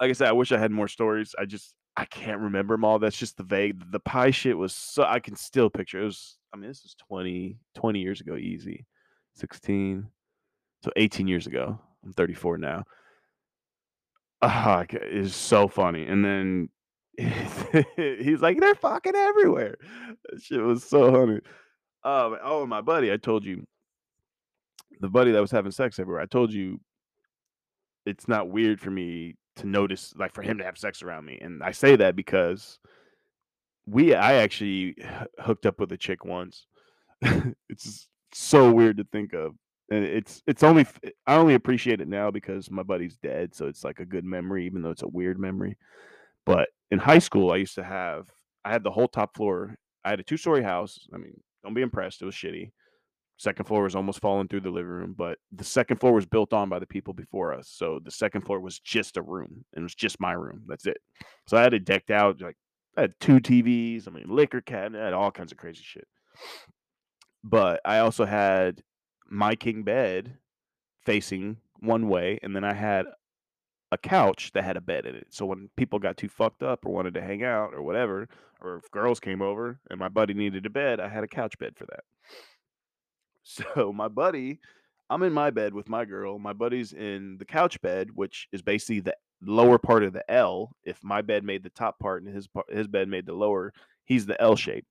[0.00, 1.34] Like I said, I wish I had more stories.
[1.38, 2.98] I just I can't remember them all.
[2.98, 3.92] That's just the vague.
[3.92, 6.00] The pie shit was so I can still picture.
[6.00, 8.86] It was I mean, this was 20 20 years ago easy.
[9.34, 10.08] 16
[10.82, 11.78] so 18 years ago.
[12.04, 12.84] I'm 34 now.
[14.40, 16.06] Ah, it is so funny.
[16.06, 16.68] And then
[17.96, 19.76] he's like, they're fucking everywhere.
[20.30, 21.40] That shit was so funny.
[22.04, 23.66] Um, oh, my buddy, I told you,
[25.00, 26.22] the buddy that was having sex everywhere.
[26.22, 26.80] I told you,
[28.06, 31.38] it's not weird for me to notice, like for him to have sex around me,
[31.40, 32.78] and I say that because
[33.86, 34.96] we, I actually
[35.40, 36.66] hooked up with a chick once.
[37.68, 39.54] it's so weird to think of,
[39.90, 40.86] and it's it's only
[41.26, 44.66] I only appreciate it now because my buddy's dead, so it's like a good memory,
[44.66, 45.76] even though it's a weird memory.
[46.44, 48.28] But in high school, I used to have
[48.64, 49.76] I had the whole top floor.
[50.04, 50.98] I had a two story house.
[51.12, 52.22] I mean, don't be impressed.
[52.22, 52.70] It was shitty.
[53.38, 56.52] Second floor was almost falling through the living room, but the second floor was built
[56.52, 57.68] on by the people before us.
[57.72, 60.62] So the second floor was just a room, and it was just my room.
[60.66, 60.98] That's it.
[61.46, 62.40] So I had it decked out.
[62.40, 62.56] Like
[62.96, 64.08] I had two TVs.
[64.08, 65.00] I mean, liquor cabinet.
[65.00, 66.08] I had all kinds of crazy shit.
[67.44, 68.82] But I also had
[69.28, 70.38] my king bed
[71.04, 73.06] facing one way, and then I had
[73.90, 75.28] a couch that had a bed in it.
[75.30, 78.28] So when people got too fucked up or wanted to hang out or whatever,
[78.60, 81.58] or if girls came over and my buddy needed a bed, I had a couch
[81.58, 82.04] bed for that.
[83.50, 84.60] So my buddy,
[85.08, 86.38] I'm in my bed with my girl.
[86.38, 90.76] My buddy's in the couch bed, which is basically the lower part of the L.
[90.84, 93.72] If my bed made the top part and his his bed made the lower,
[94.04, 94.84] he's the L shape.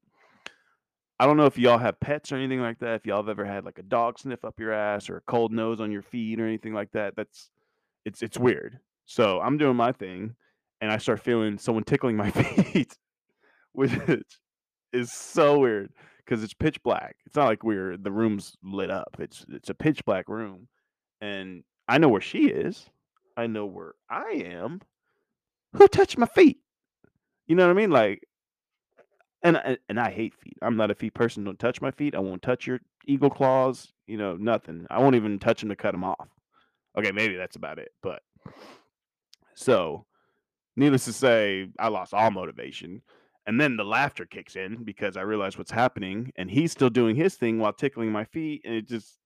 [1.20, 2.96] I don't know if y'all have pets or anything like that.
[2.96, 5.52] If y'all have ever had like a dog sniff up your ass or a cold
[5.52, 7.50] nose on your feet or anything like that, that's
[8.06, 8.80] it's it's weird.
[9.06, 10.36] So I'm doing my thing,
[10.80, 12.30] and I start feeling someone tickling my
[12.72, 12.96] feet,
[13.72, 13.92] which
[14.94, 15.92] is so weird
[16.24, 17.16] because it's pitch black.
[17.26, 19.18] It's not like we're the room's lit up.
[19.20, 20.68] It's it's a pitch black room,
[21.20, 22.90] and I know where she is.
[23.36, 24.82] I know where I am.
[25.74, 26.60] Who touched my feet?
[27.48, 27.92] You know what I mean?
[27.92, 28.24] Like,
[29.48, 30.58] and uh, and I hate feet.
[30.62, 31.44] I'm not a feet person.
[31.44, 32.16] Don't touch my feet.
[32.16, 33.94] I won't touch your eagle claws.
[34.06, 34.86] You know, nothing.
[34.90, 36.28] I won't even touch them to cut them off.
[36.98, 37.92] Okay, maybe that's about it.
[38.02, 38.22] But
[39.54, 40.06] so,
[40.76, 43.02] needless to say, I lost all motivation.
[43.46, 47.16] And then the laughter kicks in because I realize what's happening, and he's still doing
[47.16, 49.20] his thing while tickling my feet, and it just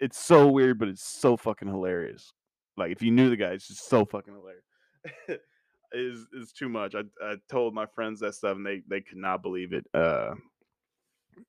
[0.00, 2.32] it's so weird, but it's so fucking hilarious.
[2.76, 5.42] Like if you knew the guy, it's just so fucking hilarious.
[5.94, 6.94] is is too much.
[6.94, 9.86] I I told my friends that stuff, and they they could not believe it.
[9.94, 10.34] Uh,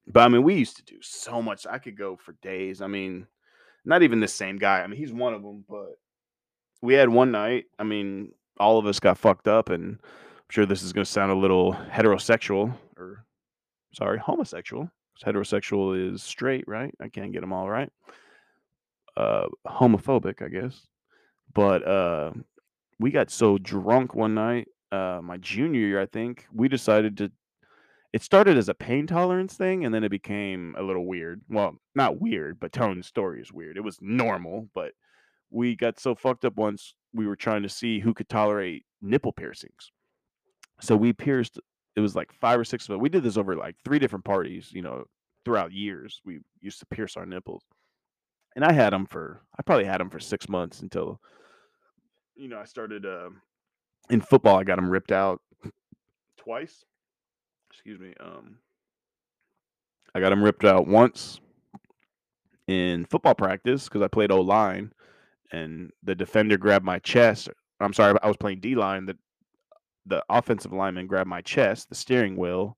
[0.07, 1.65] but I mean, we used to do so much.
[1.69, 2.81] I could go for days.
[2.81, 3.27] I mean,
[3.83, 4.81] not even the same guy.
[4.81, 5.97] I mean, he's one of them, but
[6.81, 7.65] we had one night.
[7.79, 11.11] I mean, all of us got fucked up, and I'm sure this is going to
[11.11, 13.25] sound a little heterosexual or
[13.93, 14.89] sorry, homosexual.
[15.25, 16.93] Heterosexual is straight, right?
[16.99, 17.91] I can't get them all right.
[19.15, 20.87] Uh, homophobic, I guess.
[21.53, 22.31] But uh,
[22.99, 27.31] we got so drunk one night, uh, my junior year, I think, we decided to.
[28.13, 31.41] It started as a pain tolerance thing, and then it became a little weird.
[31.49, 33.75] Well, not weird, but Tone's story is weird.
[33.75, 34.93] It was normal, but
[35.49, 39.33] we got so fucked up once we were trying to see who could tolerate nipple
[39.33, 39.91] piercings.
[40.79, 41.59] So we pierced.
[41.95, 43.01] It was like five or six of them.
[43.01, 44.69] We did this over like three different parties.
[44.71, 45.05] You know,
[45.43, 47.63] throughout years, we used to pierce our nipples,
[48.55, 49.41] and I had them for.
[49.57, 51.19] I probably had them for six months until,
[52.35, 53.05] you know, I started.
[53.05, 53.29] Uh,
[54.09, 55.41] in football, I got them ripped out
[56.37, 56.85] twice
[57.75, 58.57] excuse me, um,
[60.13, 61.41] I got him ripped out once
[62.67, 64.91] in football practice because I played O line,
[65.51, 67.49] and the defender grabbed my chest.
[67.81, 69.05] I'm sorry, I was playing D line.
[69.05, 69.17] The
[70.05, 72.77] the offensive lineman grabbed my chest, the steering wheel,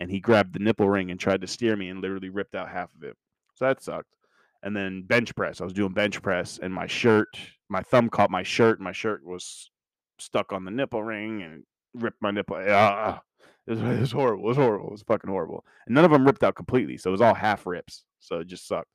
[0.00, 2.68] and he grabbed the nipple ring and tried to steer me and literally ripped out
[2.68, 3.16] half of it.
[3.54, 4.14] So that sucked.
[4.62, 5.60] And then bench press.
[5.60, 7.28] I was doing bench press, and my shirt,
[7.68, 8.78] my thumb caught my shirt.
[8.78, 9.70] And my shirt was
[10.18, 11.64] stuck on the nipple ring and
[11.94, 12.56] ripped my nipple.
[12.68, 13.20] Ah,
[13.66, 14.44] it was, it was horrible.
[14.44, 14.88] It was horrible.
[14.88, 15.64] It was fucking horrible.
[15.86, 16.96] And none of them ripped out completely.
[16.96, 18.04] So it was all half rips.
[18.20, 18.90] So it just sucked.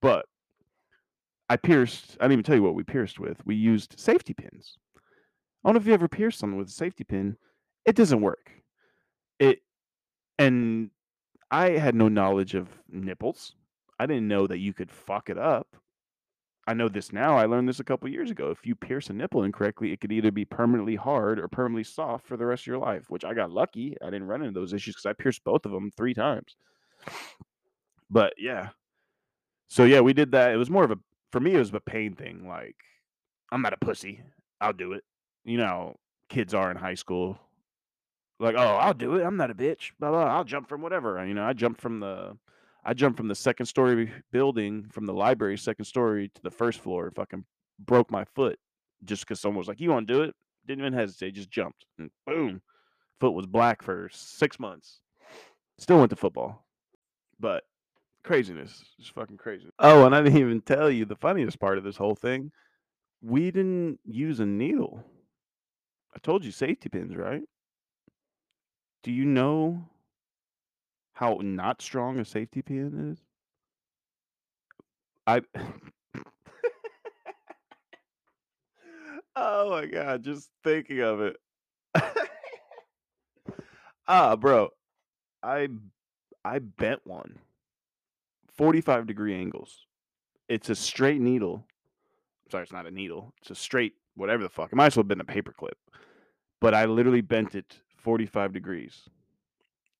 [0.00, 0.26] But
[1.48, 3.44] I pierced, I didn't even tell you what we pierced with.
[3.46, 4.76] We used safety pins.
[4.96, 7.36] I don't know if you ever pierced someone with a safety pin.
[7.84, 8.50] It doesn't work.
[9.38, 9.60] It
[10.38, 10.90] and
[11.50, 13.54] I had no knowledge of nipples.
[13.98, 15.66] I didn't know that you could fuck it up.
[16.68, 17.34] I know this now.
[17.34, 18.50] I learned this a couple years ago.
[18.50, 22.26] If you pierce a nipple incorrectly, it could either be permanently hard or permanently soft
[22.26, 23.08] for the rest of your life.
[23.08, 23.96] Which I got lucky.
[24.02, 26.56] I didn't run into those issues because I pierced both of them three times.
[28.10, 28.68] But yeah,
[29.68, 30.52] so yeah, we did that.
[30.52, 30.98] It was more of a
[31.32, 31.54] for me.
[31.54, 32.46] It was a pain thing.
[32.46, 32.76] Like
[33.50, 34.20] I'm not a pussy.
[34.60, 35.04] I'll do it.
[35.46, 35.96] You know,
[36.28, 37.38] kids are in high school.
[38.40, 39.24] Like, oh, I'll do it.
[39.24, 39.92] I'm not a bitch.
[39.98, 40.24] Blah blah.
[40.24, 41.24] I'll jump from whatever.
[41.26, 42.36] You know, I jumped from the
[42.84, 46.80] I jumped from the second story building from the library second story to the first
[46.80, 47.06] floor.
[47.06, 47.44] and Fucking
[47.78, 48.58] broke my foot
[49.04, 50.34] just because someone was like, "You want to do it?"
[50.66, 51.34] Didn't even hesitate.
[51.34, 52.62] Just jumped and boom,
[53.20, 55.00] foot was black for six months.
[55.78, 56.66] Still went to football,
[57.38, 57.64] but
[58.24, 59.70] craziness, just fucking crazy.
[59.78, 62.52] Oh, and I didn't even tell you the funniest part of this whole thing.
[63.22, 65.04] We didn't use a needle.
[66.14, 67.42] I told you safety pins, right?
[69.02, 69.88] Do you know
[71.18, 73.18] how not strong a safety pin is?
[75.26, 75.42] I
[79.34, 81.36] Oh my god, just thinking of it.
[84.06, 84.68] ah, bro.
[85.42, 85.66] I
[86.44, 87.40] I bent one.
[88.56, 89.86] 45 degree angles.
[90.48, 91.66] It's a straight needle.
[92.48, 93.34] Sorry, it's not a needle.
[93.40, 94.70] It's a straight whatever the fuck.
[94.70, 95.78] It might as well have been a paperclip.
[96.60, 99.08] But I literally bent it 45 degrees.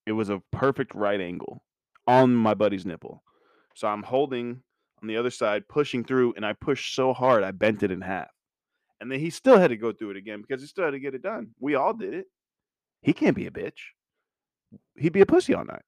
[0.09, 1.63] It was a perfect right angle
[2.07, 3.21] on my buddy's nipple.
[3.75, 4.63] So I'm holding
[5.03, 8.01] on the other side, pushing through, and I pushed so hard I bent it in
[8.01, 8.31] half.
[8.99, 10.99] And then he still had to go through it again because he still had to
[10.99, 11.49] get it done.
[11.59, 12.25] We all did it.
[13.03, 13.77] He can't be a bitch.
[14.97, 15.83] He'd be a pussy all night.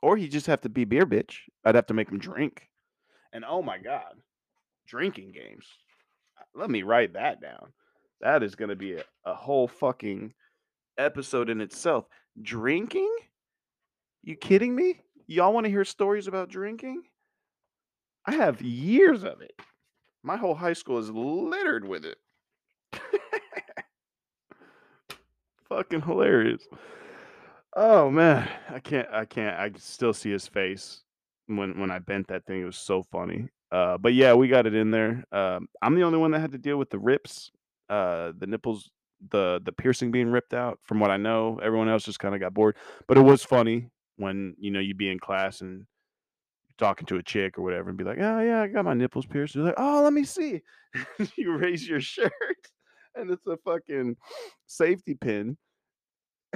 [0.00, 1.38] Or he'd just have to be beer bitch.
[1.64, 2.68] I'd have to make him drink.
[3.32, 4.14] And oh my God,
[4.86, 5.66] drinking games.
[6.54, 7.72] Let me write that down.
[8.20, 10.32] That is going to be a, a whole fucking
[10.96, 12.04] episode in itself.
[12.40, 13.10] Drinking?
[14.24, 15.02] You kidding me?
[15.26, 17.02] Y'all want to hear stories about drinking?
[18.24, 19.52] I have years of it.
[20.22, 22.16] My whole high school is littered with it.
[25.68, 26.66] Fucking hilarious.
[27.76, 31.02] Oh man, I can't I can't I still see his face
[31.46, 32.62] when when I bent that thing.
[32.62, 33.50] It was so funny.
[33.70, 35.22] Uh but yeah, we got it in there.
[35.32, 37.50] Um I'm the only one that had to deal with the rips,
[37.90, 38.90] uh the nipples
[39.30, 41.60] the the piercing being ripped out from what I know.
[41.62, 42.76] Everyone else just kind of got bored.
[43.06, 45.86] But it was funny when, you know, you'd be in class and
[46.78, 49.26] talking to a chick or whatever and be like, "Oh yeah, I got my nipples
[49.26, 50.62] pierced." You're like, "Oh, let me see."
[51.36, 52.32] you raise your shirt
[53.14, 54.16] and it's a fucking
[54.66, 55.56] safety pin.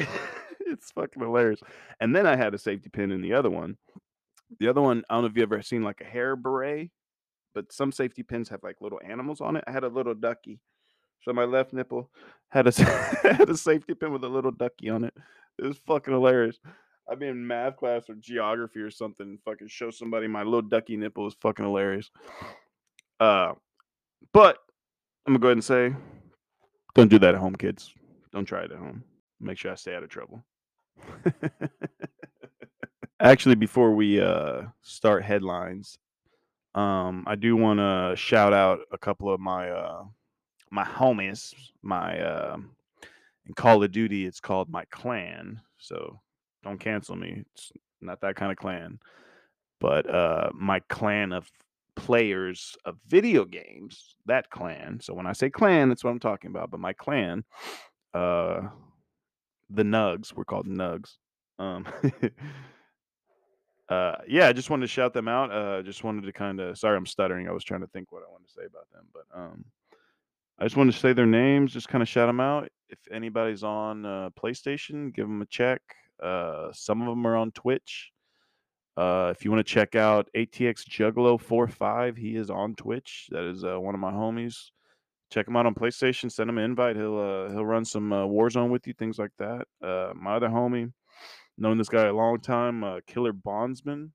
[0.61, 1.61] it's fucking hilarious.
[2.01, 3.77] And then I had a safety pin in the other one.
[4.61, 6.91] The other one, I don't know if you ever seen like a hair beret,
[7.55, 9.65] but some safety pins have like little animals on it.
[9.67, 10.61] I had a little ducky.
[11.23, 12.11] So my left nipple
[12.49, 12.83] had a
[13.23, 15.15] had a safety pin with a little ducky on it.
[15.59, 16.59] It was fucking hilarious.
[17.11, 20.63] I'd be in math class or geography or something and fucking show somebody my little
[20.63, 22.11] ducky nipple is fucking hilarious.
[23.21, 23.53] Uh
[24.33, 24.59] but
[25.27, 25.95] I'm gonna go ahead and say
[26.95, 27.95] don't do that at home, kids.
[28.33, 29.05] Don't try it at home.
[29.41, 30.45] Make sure I stay out of trouble.
[33.21, 35.99] Actually, before we uh, start headlines,
[36.75, 40.05] um, I do want to shout out a couple of my uh,
[40.73, 41.55] my homies.
[41.83, 42.57] My uh,
[43.47, 45.61] in Call of Duty, it's called my clan.
[45.79, 46.21] So
[46.63, 47.45] don't cancel me.
[47.53, 48.99] It's not that kind of clan,
[49.81, 51.51] but uh, my clan of
[51.99, 54.15] players of video games.
[54.27, 55.01] That clan.
[55.03, 56.71] So when I say clan, that's what I'm talking about.
[56.71, 57.45] But my clan,
[58.15, 58.63] uh,
[59.69, 61.17] the Nugs, we're called Nugs.
[61.59, 61.87] Um,
[63.89, 65.51] uh, yeah, I just wanted to shout them out.
[65.51, 66.79] Uh, just wanted to kind of.
[66.79, 67.49] Sorry, I'm stuttering.
[67.49, 69.65] I was trying to think what I wanted to say about them, but um,
[70.59, 71.73] I just wanted to say their names.
[71.73, 72.69] Just kind of shout them out.
[72.89, 75.83] If anybody's on uh, PlayStation, give them a check.
[76.23, 78.13] Uh, some of them are on Twitch.
[78.99, 83.29] Uh, if you want to check out ATX Juggalo 45, he is on Twitch.
[83.31, 84.71] That is uh, one of my homies.
[85.31, 86.33] Check him out on PlayStation.
[86.33, 86.97] Send him an invite.
[86.97, 89.67] He'll uh, he'll run some uh, Warzone with you, things like that.
[89.81, 90.93] Uh, my other homie,
[91.57, 94.13] known this guy a long time, Killer Bondsman,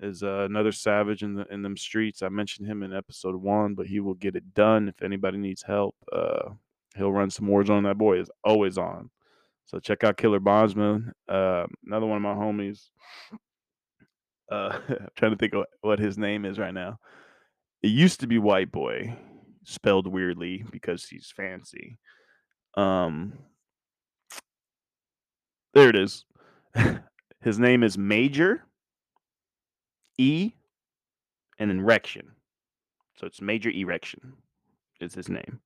[0.00, 2.22] is another savage in the in them streets.
[2.22, 4.88] I mentioned him in episode one, but he will get it done.
[4.88, 5.94] If anybody needs help,
[6.96, 7.84] he'll run some Warzone.
[7.84, 9.10] That boy is always on.
[9.66, 11.12] So check out Killer Bondsman.
[11.28, 12.90] Uh, another one of my homies.
[14.50, 16.98] Uh, I'm trying to think of what his name is right now.
[17.82, 19.16] It used to be White Boy,
[19.64, 21.98] spelled weirdly because he's fancy.
[22.76, 23.34] Um,
[25.74, 26.24] there it is.
[27.40, 28.64] his name is Major
[30.18, 30.52] E
[31.58, 32.28] and then Rection.
[33.16, 34.34] So it's Major Erection
[35.00, 35.60] is his name.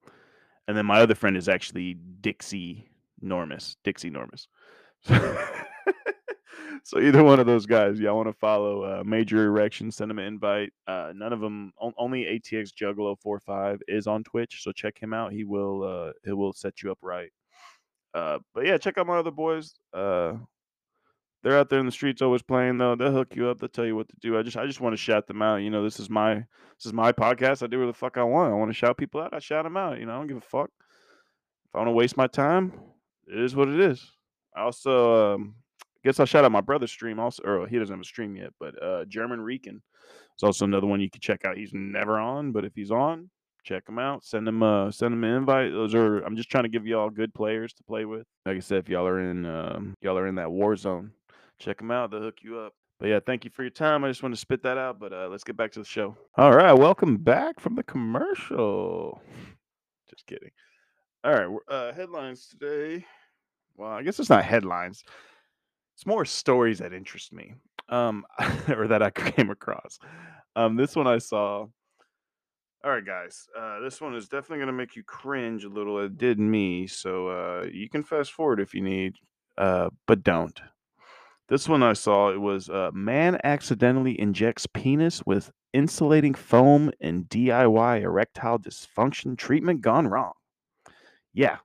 [0.68, 2.88] And then my other friend is actually Dixie
[3.22, 3.76] Normus.
[3.84, 4.46] Dixie Normus.
[6.84, 10.18] so either one of those guys, y'all want to follow uh, Major Erection, send him
[10.18, 10.72] an invite.
[10.86, 15.12] Uh, none of them, on, only ATX Juggalo 45 is on Twitch, so check him
[15.12, 15.32] out.
[15.32, 17.30] He will, uh, he will set you up right.
[18.14, 19.74] Uh, but yeah, check out my other boys.
[19.92, 20.34] Uh,
[21.42, 22.96] they're out there in the streets always playing though.
[22.96, 23.58] They'll hook you up.
[23.58, 24.38] They'll tell you what to do.
[24.38, 25.56] I just, I just want to shout them out.
[25.56, 27.62] You know, this is my, this is my podcast.
[27.62, 28.52] I do what the fuck I want.
[28.52, 29.34] I want to shout people out.
[29.34, 30.00] I shout them out.
[30.00, 30.70] You know, I don't give a fuck.
[31.66, 32.72] If I want to waste my time,
[33.26, 34.12] it is what it is.
[34.54, 35.54] I also, um,
[36.04, 37.42] guess I'll shout out my brother's stream also.
[37.42, 39.82] Or he doesn't have a stream yet, but uh, German Rican
[40.36, 41.56] is also another one you can check out.
[41.56, 43.30] He's never on, but if he's on,
[43.64, 44.24] check him out.
[44.24, 45.72] Send him uh send him an invite.
[45.72, 48.26] Those are I'm just trying to give y'all good players to play with.
[48.46, 51.10] Like I said, if y'all are in um, y'all are in that war zone,
[51.58, 52.10] check them out.
[52.10, 52.72] They'll hook you up.
[52.98, 54.04] But yeah, thank you for your time.
[54.04, 54.98] I just want to spit that out.
[54.98, 56.16] But uh, let's get back to the show.
[56.36, 59.20] All right, welcome back from the commercial.
[60.10, 60.50] Just kidding.
[61.24, 63.04] All right, uh, headlines today.
[63.76, 65.04] Well, I guess it's not headlines.
[65.96, 67.54] It's more stories that interest me,
[67.88, 68.24] um,
[68.68, 69.98] or that I came across.
[70.54, 71.66] Um, this one I saw.
[72.84, 73.48] All right, guys.
[73.58, 75.98] Uh, this one is definitely going to make you cringe a little.
[75.98, 79.16] It did me, so uh, you can fast forward if you need,
[79.58, 80.58] uh, but don't.
[81.48, 82.30] This one I saw.
[82.30, 89.80] It was uh, man accidentally injects penis with insulating foam and DIY erectile dysfunction treatment
[89.80, 90.32] gone wrong.
[91.32, 91.58] Yeah.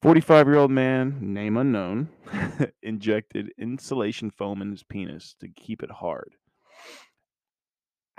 [0.00, 2.08] 45 year old man, name unknown,
[2.82, 6.34] injected insulation foam in his penis to keep it hard.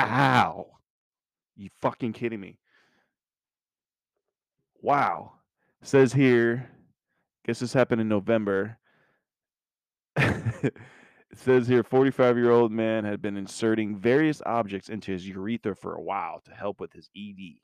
[0.01, 0.67] Ow.
[1.55, 2.57] You fucking kidding me?
[4.81, 5.33] Wow.
[5.81, 6.69] Says here,
[7.45, 8.77] guess this happened in November.
[10.17, 10.73] it
[11.33, 15.95] says here 45 year old man had been inserting various objects into his urethra for
[15.95, 17.59] a while to help with his ED.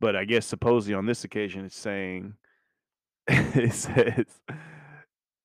[0.00, 2.34] But I guess supposedly on this occasion it's saying
[3.54, 4.24] it says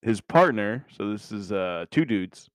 [0.02, 2.50] his partner, so this is uh two dudes,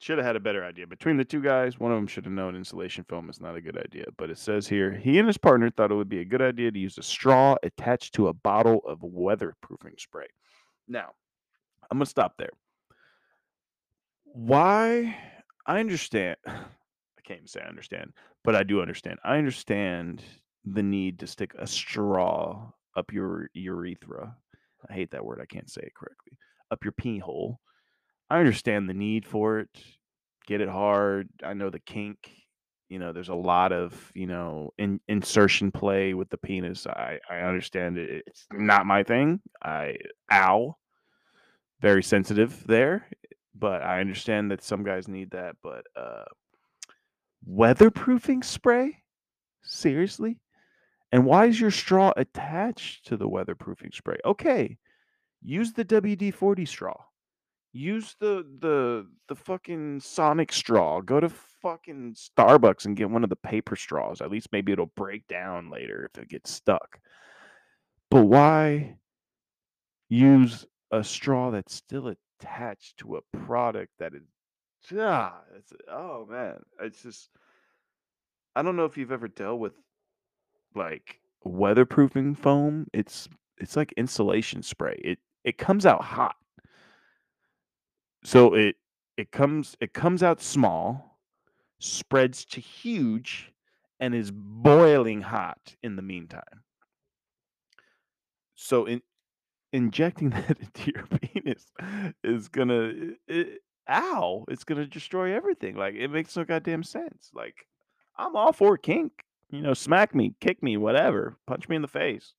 [0.00, 0.86] should have had a better idea.
[0.86, 3.60] Between the two guys, one of them should have known insulation foam is not a
[3.60, 4.06] good idea.
[4.16, 6.70] But it says here he and his partner thought it would be a good idea
[6.70, 10.26] to use a straw attached to a bottle of weatherproofing spray.
[10.86, 11.10] Now,
[11.90, 12.50] I'm going to stop there.
[14.24, 15.16] Why?
[15.66, 16.36] I understand.
[16.46, 18.12] I can't even say I understand,
[18.44, 19.18] but I do understand.
[19.24, 20.22] I understand
[20.64, 24.34] the need to stick a straw up your urethra.
[24.88, 25.40] I hate that word.
[25.40, 26.36] I can't say it correctly.
[26.70, 27.60] Up your pee hole.
[28.28, 29.70] I understand the need for it.
[30.46, 31.28] Get it hard.
[31.44, 32.18] I know the kink.
[32.88, 36.86] You know, there's a lot of you know in, insertion play with the penis.
[36.86, 38.24] I I understand it.
[38.26, 39.40] It's not my thing.
[39.62, 39.96] I
[40.32, 40.76] ow.
[41.80, 43.06] Very sensitive there,
[43.54, 45.56] but I understand that some guys need that.
[45.62, 46.24] But uh,
[47.48, 49.02] weatherproofing spray,
[49.62, 50.38] seriously.
[51.12, 54.18] And why is your straw attached to the weatherproofing spray?
[54.24, 54.76] Okay,
[55.42, 56.96] use the WD 40 straw.
[57.72, 61.00] Use the the the fucking Sonic straw.
[61.00, 64.20] Go to fucking Starbucks and get one of the paper straws.
[64.20, 66.98] At least maybe it'll break down later if it gets stuck.
[68.10, 68.96] But why
[70.08, 74.22] use a straw that's still attached to a product that is
[74.98, 75.40] ah,
[75.90, 77.28] oh man, it's just
[78.56, 79.74] I don't know if you've ever dealt with
[80.74, 82.86] like weatherproofing foam.
[82.92, 85.00] It's it's like insulation spray.
[85.04, 86.36] It it comes out hot.
[88.24, 88.76] So it
[89.16, 91.18] it comes it comes out small,
[91.80, 93.52] spreads to huge,
[94.00, 96.62] and is boiling hot in the meantime.
[98.54, 99.02] So in
[99.72, 101.72] injecting that into your penis
[102.24, 102.92] is gonna
[103.26, 105.76] it, ow, it's gonna destroy everything.
[105.76, 107.30] Like it makes no goddamn sense.
[107.34, 107.66] Like
[108.16, 109.24] I'm all for kink.
[109.50, 112.34] You know, smack me, kick me, whatever, punch me in the face.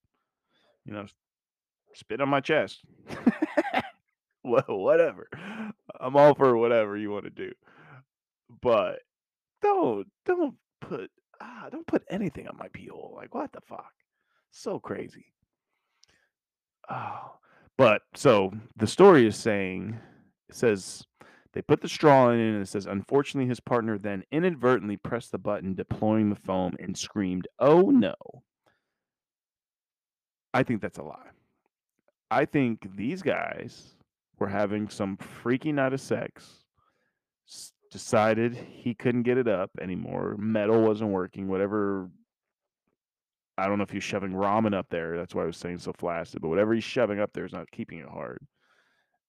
[0.85, 1.05] You know,
[1.93, 2.81] spit on my chest.
[4.43, 5.27] well, whatever.
[5.99, 7.51] I'm all for whatever you want to do.
[8.61, 8.99] But
[9.61, 13.13] don't don't put ah, don't put anything on my pee hole.
[13.15, 13.93] Like what the fuck?
[14.51, 15.25] So crazy.
[16.89, 17.33] Oh.
[17.77, 19.97] But so the story is saying
[20.49, 21.03] it says
[21.53, 25.37] they put the straw in and it says unfortunately his partner then inadvertently pressed the
[25.37, 28.15] button deploying the foam and screamed, "Oh no."
[30.53, 31.29] I think that's a lie.
[32.31, 33.95] I think these guys
[34.37, 36.63] were having some freaky night of sex.
[37.91, 40.35] Decided he couldn't get it up anymore.
[40.37, 41.47] Metal wasn't working.
[41.47, 42.09] Whatever.
[43.57, 45.17] I don't know if he's shoving ramen up there.
[45.17, 46.41] That's why I was saying so flaccid.
[46.41, 48.39] But whatever he's shoving up there is not keeping it hard.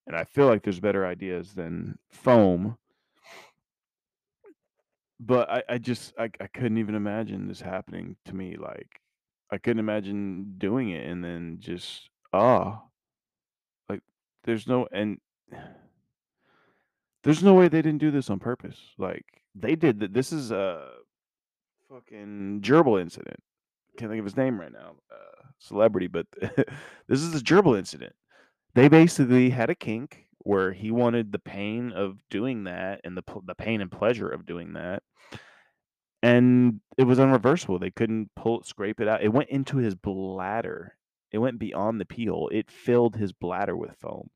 [0.07, 2.77] And I feel like there's better ideas than foam.
[5.21, 8.57] But I, I just I, I couldn't even imagine this happening to me.
[8.57, 9.01] Like
[9.51, 12.83] I couldn't imagine doing it and then just ah
[13.89, 14.01] like
[14.45, 15.19] there's no and
[17.23, 18.79] there's no way they didn't do this on purpose.
[18.97, 20.15] Like they did that.
[20.15, 20.89] This is a
[21.89, 23.43] fucking gerbil incident.
[23.99, 24.95] Can't think of his name right now.
[25.13, 26.27] Uh, celebrity, but
[27.09, 28.15] this is a gerbil incident.
[28.75, 33.23] They basically had a kink where he wanted the pain of doing that and the
[33.45, 35.03] the pain and pleasure of doing that,
[36.23, 37.81] and it was unreversible.
[37.81, 39.23] They couldn't pull scrape it out.
[39.23, 40.97] It went into his bladder.
[41.33, 42.49] It went beyond the peel.
[42.53, 44.31] It filled his bladder with foam.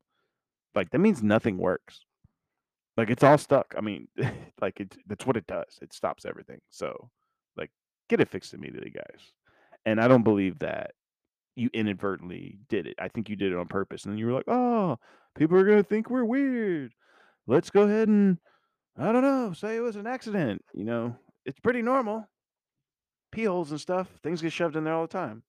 [0.73, 2.05] Like that means nothing works.
[2.97, 3.73] Like it's all stuck.
[3.77, 4.07] I mean,
[4.61, 5.79] like it that's what it does.
[5.81, 6.59] It stops everything.
[6.69, 7.09] So,
[7.57, 7.71] like
[8.09, 9.33] get it fixed immediately, guys.
[9.85, 10.91] And I don't believe that
[11.55, 12.95] you inadvertently did it.
[12.99, 14.03] I think you did it on purpose.
[14.03, 14.97] And then you were like, "Oh,
[15.35, 16.93] people are going to think we're weird.
[17.47, 18.37] Let's go ahead and
[18.97, 22.27] I don't know, say it was an accident." You know, it's pretty normal.
[23.31, 25.43] Pee holes and stuff, things get shoved in there all the time.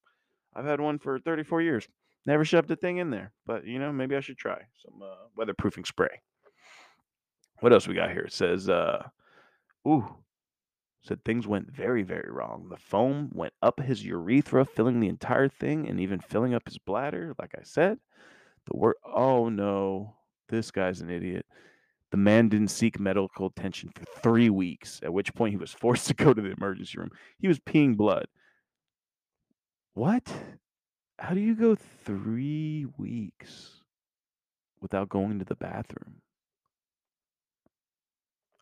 [0.55, 1.87] I've had one for 34 years.
[2.25, 5.29] Never shoved a thing in there, but you know, maybe I should try some uh,
[5.39, 6.21] weatherproofing spray.
[7.61, 8.23] What else we got here?
[8.23, 9.07] It says, uh,
[9.87, 10.07] ooh,
[11.07, 12.67] said things went very, very wrong.
[12.69, 16.79] The foam went up his urethra, filling the entire thing and even filling up his
[16.79, 17.35] bladder.
[17.39, 17.99] Like I said,
[18.71, 20.17] the word, oh no,
[20.49, 21.47] this guy's an idiot.
[22.11, 26.09] The man didn't seek medical attention for three weeks, at which point he was forced
[26.09, 27.11] to go to the emergency room.
[27.39, 28.27] He was peeing blood.
[29.95, 30.33] What?
[31.19, 33.83] How do you go three weeks
[34.81, 36.17] without going to the bathroom?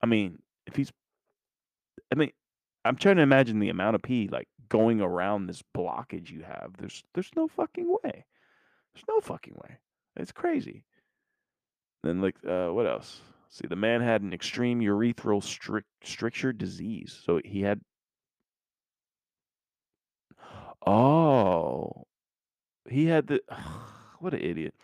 [0.02, 0.92] I mean, if he's,
[2.12, 2.32] I mean,
[2.84, 6.72] I'm trying to imagine the amount of pee like going around this blockage you have.
[6.78, 8.24] There's, there's no fucking way.
[8.94, 9.78] There's no fucking way.
[10.16, 10.84] It's crazy.
[12.02, 13.20] Then like, uh, what else?
[13.48, 17.80] See, the man had an extreme urethral strict stricture disease, so he had.
[20.84, 22.04] Oh,
[22.88, 23.40] he had the.
[24.20, 24.74] What an idiot.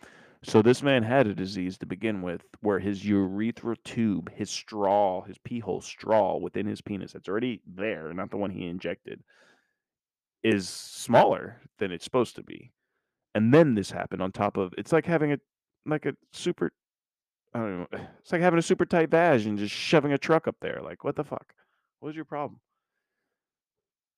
[0.43, 5.21] So this man had a disease to begin with where his urethral tube, his straw,
[5.21, 9.23] his pee hole straw within his penis that's already there, not the one he injected,
[10.43, 12.71] is smaller than it's supposed to be.
[13.35, 15.37] And then this happened on top of it's like having a
[15.85, 16.71] like a super
[17.53, 17.99] I don't know.
[18.19, 20.79] It's like having a super tight vag and just shoving a truck up there.
[20.83, 21.53] Like, what the fuck?
[21.99, 22.59] What was your problem?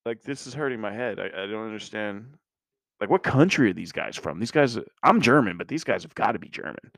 [0.06, 1.20] Like, this is hurting my head.
[1.20, 2.38] I, I don't understand.
[3.04, 4.40] Like, what country are these guys from?
[4.40, 6.90] These guys, I'm German, but these guys have got to be German.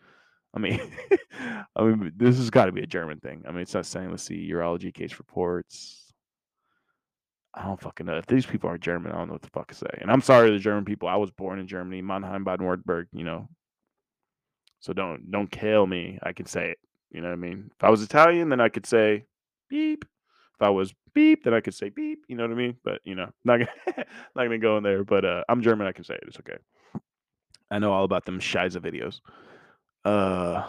[0.53, 0.79] I mean,
[1.75, 3.43] I mean, this has got to be a German thing.
[3.47, 6.13] I mean, it's not saying let's see urology case reports.
[7.55, 8.17] I don't fucking know.
[8.17, 9.97] If these people are German, I don't know what the fuck to say.
[9.99, 11.07] And I'm sorry to the German people.
[11.07, 13.05] I was born in Germany, Mannheim, Baden-Württemberg.
[13.11, 13.47] You know,
[14.79, 16.19] so don't don't kill me.
[16.21, 16.77] I can say it.
[17.09, 17.71] You know what I mean?
[17.75, 19.25] If I was Italian, then I could say
[19.69, 20.05] beep.
[20.55, 22.23] If I was beep, then I could say beep.
[22.27, 22.77] You know what I mean?
[22.83, 23.71] But you know, not gonna
[24.35, 25.03] not gonna go in there.
[25.03, 25.87] But uh, I'm German.
[25.87, 26.23] I can say it.
[26.27, 26.57] It's okay.
[27.71, 29.19] I know all about them Shiza videos.
[30.05, 30.65] Uh,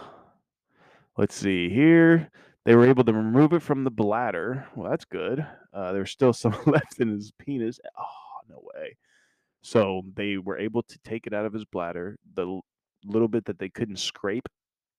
[1.16, 2.30] let's see here.
[2.64, 4.66] They were able to remove it from the bladder.
[4.74, 5.46] Well, that's good.
[5.72, 7.78] Uh, there's still some left in his penis.
[7.96, 8.96] Oh, no way.
[9.62, 12.18] So they were able to take it out of his bladder.
[12.34, 12.60] The
[13.04, 14.48] little bit that they couldn't scrape,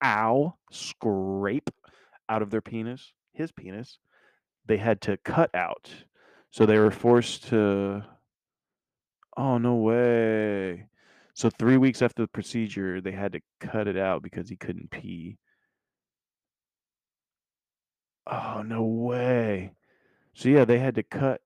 [0.03, 1.69] ow, scrape
[2.29, 3.99] out of their penis, his penis,
[4.67, 5.91] they had to cut out.
[6.51, 8.03] So they were forced to.
[9.37, 10.87] Oh, no way.
[11.33, 14.89] So three weeks after the procedure, they had to cut it out because he couldn't
[14.89, 15.37] pee.
[18.25, 19.73] Oh, no way.
[20.33, 21.41] So yeah, they had to cut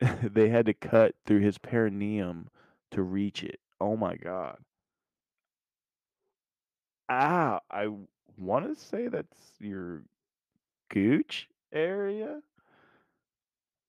[0.22, 2.48] they had to cut through his perineum
[2.90, 3.60] to reach it.
[3.80, 4.58] Oh my god.
[7.08, 7.88] Ah, I
[8.36, 10.02] want to say that's your
[10.90, 12.40] gooch area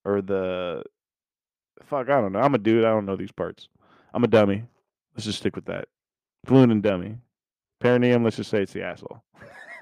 [0.08, 0.84] or the
[1.84, 2.10] fuck.
[2.10, 2.40] I don't know.
[2.40, 2.86] I'm a dude.
[2.86, 3.68] I don't know these parts.
[4.14, 4.64] I'm a dummy.
[5.14, 5.90] Let's just stick with that.
[6.46, 7.18] Fluent In Dummy.
[7.80, 8.24] Perineum.
[8.24, 9.22] Let's just say it's the asshole.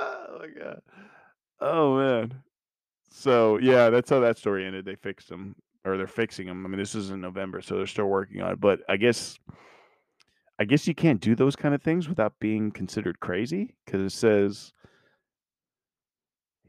[0.00, 0.80] oh my god.
[1.60, 2.42] Oh man.
[3.10, 4.86] So yeah, that's how that story ended.
[4.86, 5.54] They fixed him,
[5.84, 6.64] or they're fixing him.
[6.64, 8.60] I mean, this is in November, so they're still working on it.
[8.60, 9.38] But I guess
[10.58, 14.16] I guess you can't do those kind of things without being considered crazy because it
[14.16, 14.72] says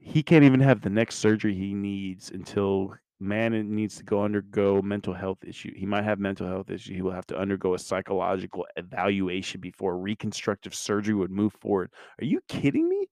[0.04, 4.82] he can't even have the next surgery he needs until man needs to go undergo
[4.82, 5.72] mental health issue.
[5.74, 6.94] He might have mental health issue.
[6.94, 11.90] He will have to undergo a psychological evaluation before reconstructive surgery would move forward.
[12.20, 13.08] Are you kidding me?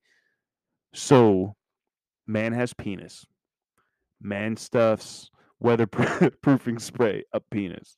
[0.93, 1.55] So,
[2.27, 3.25] man has penis.
[4.21, 5.29] Man stuffs
[5.63, 7.97] weatherproofing spray up penis.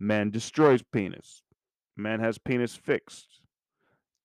[0.00, 1.42] Man destroys penis.
[1.96, 3.40] Man has penis fixed.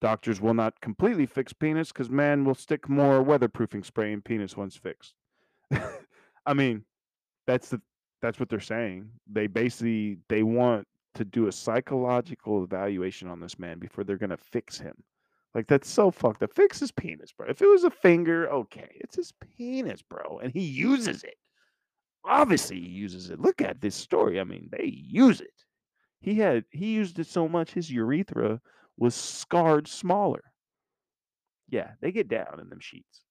[0.01, 4.57] Doctors will not completely fix penis because man will stick more weatherproofing spray in penis
[4.57, 5.13] once fixed.
[6.45, 6.83] I mean,
[7.45, 7.79] that's the
[8.21, 9.09] that's what they're saying.
[9.31, 14.37] They basically they want to do a psychological evaluation on this man before they're gonna
[14.37, 14.95] fix him.
[15.53, 16.53] Like that's so fucked up.
[16.53, 17.47] Fix his penis, bro.
[17.49, 18.89] If it was a finger, okay.
[18.95, 20.39] It's his penis, bro.
[20.41, 21.35] And he uses it.
[22.25, 23.39] Obviously he uses it.
[23.39, 24.39] Look at this story.
[24.39, 25.65] I mean, they use it.
[26.21, 28.61] He had he used it so much his urethra
[28.97, 30.43] was scarred smaller.
[31.69, 33.23] Yeah, they get down in them sheets.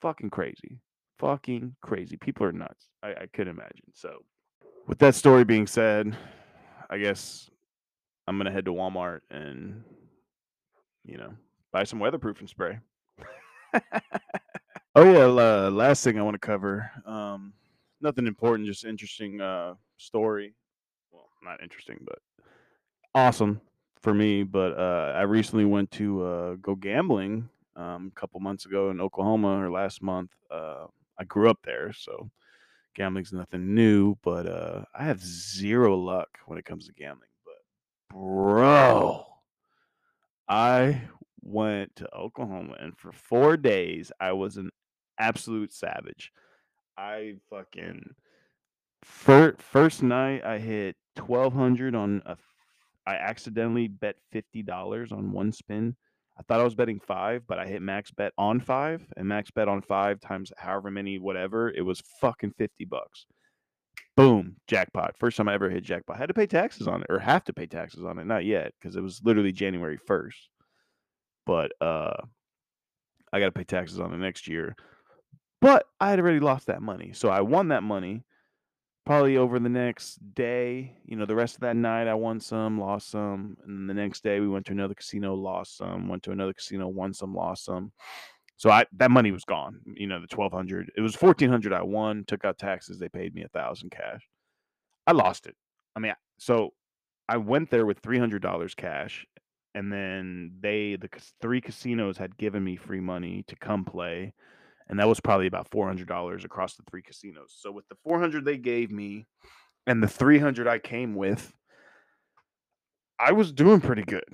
[0.00, 0.78] Fucking crazy.
[1.18, 2.16] Fucking crazy.
[2.16, 2.88] People are nuts.
[3.02, 3.92] I, I could imagine.
[3.94, 4.18] So
[4.86, 6.16] with that story being said,
[6.90, 7.50] I guess
[8.26, 9.82] I'm gonna head to Walmart and
[11.04, 11.32] you know
[11.72, 12.78] buy some weatherproofing spray.
[14.94, 16.90] oh yeah, uh, last thing I want to cover.
[17.06, 17.52] Um,
[18.00, 20.54] nothing important, just interesting uh, story.
[21.10, 22.18] Well, not interesting, but
[23.14, 23.60] awesome
[24.02, 24.42] for me.
[24.42, 29.00] But uh, I recently went to uh, go gambling um, a couple months ago in
[29.00, 30.30] Oklahoma or last month.
[30.50, 30.86] Uh,
[31.18, 32.30] I grew up there, so
[32.94, 34.16] gambling's nothing new.
[34.22, 37.30] But uh, I have zero luck when it comes to gambling.
[37.44, 39.24] But bro,
[40.48, 41.02] I
[41.40, 44.70] went to Oklahoma, and for four days, I was an
[45.18, 46.32] absolute savage.
[46.96, 48.14] I fucking
[49.02, 52.36] first first night I hit twelve hundred on a.
[53.06, 55.96] I accidentally bet fifty dollars on one spin.
[56.38, 59.50] I thought I was betting five, but I hit max bet on five, and max
[59.50, 63.26] bet on five times however many whatever it was fucking fifty bucks.
[64.16, 65.16] Boom, jackpot.
[65.18, 66.16] First time I ever hit jackpot.
[66.16, 68.26] I had to pay taxes on it, or have to pay taxes on it.
[68.26, 70.48] Not yet, because it was literally January first.
[71.44, 72.14] But uh,
[73.32, 74.76] I got to pay taxes on it next year.
[75.60, 78.24] But I had already lost that money, so I won that money.
[79.04, 82.80] Probably over the next day, you know, the rest of that night, I won some,
[82.80, 86.22] lost some, and then the next day we went to another casino, lost some, went
[86.22, 87.90] to another casino, won some, lost some.
[88.56, 89.80] So I that money was gone.
[89.96, 90.92] You know, the twelve hundred.
[90.96, 91.72] It was fourteen hundred.
[91.72, 92.22] I won.
[92.28, 93.00] Took out taxes.
[93.00, 94.22] They paid me a thousand cash.
[95.04, 95.56] I lost it.
[95.96, 96.72] I mean, so
[97.28, 99.26] I went there with three hundred dollars cash,
[99.74, 101.08] and then they the
[101.40, 104.32] three casinos had given me free money to come play,
[104.88, 107.54] and that was probably about four hundred dollars across the three casinos.
[107.56, 109.26] So with the four hundred they gave me,
[109.86, 111.52] and the three hundred I came with,
[113.18, 114.24] I was doing pretty good.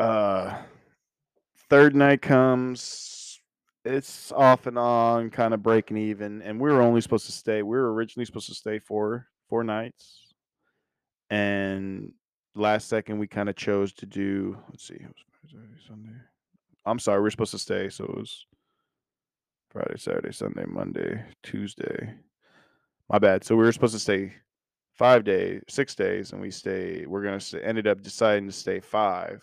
[0.00, 0.56] Uh,
[1.70, 3.38] third night comes,
[3.84, 7.62] it's off and on, kind of breaking even, and we were only supposed to stay.
[7.62, 10.34] We were originally supposed to stay for four nights,
[11.30, 12.12] and
[12.54, 14.56] last second we kind of chose to do.
[14.70, 15.56] Let's see, it was
[15.86, 16.10] Sunday.
[16.84, 18.46] I'm sorry, we are supposed to stay, so it was
[19.72, 22.12] Friday, Saturday, Sunday, Monday, Tuesday.
[23.08, 23.42] My bad.
[23.42, 24.34] So we were supposed to stay
[24.92, 27.06] five days, six days, and we stay.
[27.06, 29.42] We're gonna stay, ended up deciding to stay five,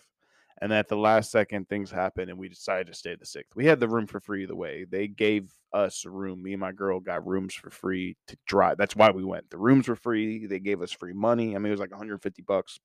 [0.62, 3.56] and at the last second, things happened, and we decided to stay the sixth.
[3.56, 4.86] We had the room for free The way.
[4.88, 6.44] They gave us a room.
[6.44, 8.76] Me and my girl got rooms for free to drive.
[8.76, 9.50] That's why we went.
[9.50, 10.46] The rooms were free.
[10.46, 11.56] They gave us free money.
[11.56, 12.78] I mean, it was like 150 bucks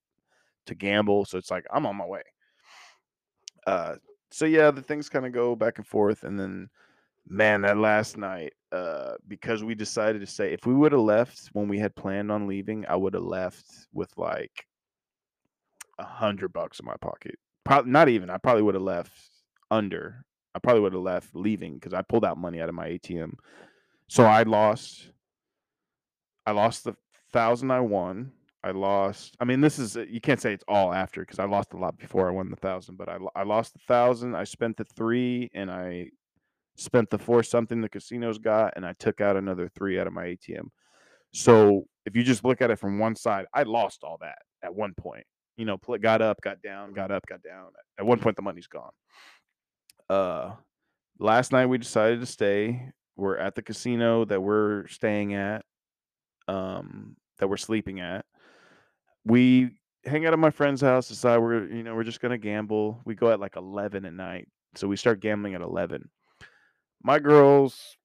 [0.66, 1.26] to gamble.
[1.26, 2.24] So it's like I'm on my way.
[3.68, 3.98] Uh,
[4.32, 6.70] so yeah, the things kind of go back and forth, and then
[7.28, 11.50] man, that last night, uh, because we decided to say If we would have left
[11.54, 14.66] when we had planned on leaving, I would have left with like
[15.98, 17.36] a hundred bucks in my pocket.
[17.64, 18.30] Probably not even.
[18.30, 19.14] I probably would have left
[19.72, 20.26] under.
[20.54, 23.34] I probably would have left leaving because I pulled out money out of my ATM.
[24.08, 25.10] So I lost.
[26.46, 26.96] I lost the
[27.32, 28.32] thousand I won.
[28.64, 29.36] I lost.
[29.40, 31.98] I mean, this is you can't say it's all after because I lost a lot
[31.98, 32.98] before I won the thousand.
[32.98, 34.36] But I I lost the thousand.
[34.36, 36.10] I spent the three, and I
[36.76, 40.14] spent the four something the casinos got, and I took out another three out of
[40.14, 40.70] my ATM.
[41.34, 44.74] So if you just look at it from one side, I lost all that at
[44.74, 45.26] one point.
[45.58, 47.68] You know, got up, got down, got up, got down.
[47.98, 48.92] At one point, the money's gone.
[50.10, 50.52] Uh,
[51.18, 52.92] last night we decided to stay.
[53.16, 55.64] We're at the casino that we're staying at,
[56.50, 58.26] um, that we're sleeping at.
[59.24, 59.72] We
[60.04, 61.08] hang out at my friend's house.
[61.08, 63.02] Decide we're you know we're just gonna gamble.
[63.06, 66.10] We go at like eleven at night, so we start gambling at eleven
[67.06, 67.98] my girl's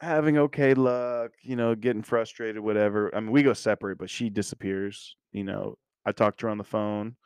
[0.00, 3.14] having okay luck, you know, getting frustrated, whatever.
[3.14, 5.16] I mean, we go separate, but she disappears.
[5.32, 5.76] You know,
[6.06, 7.16] I talk to her on the phone.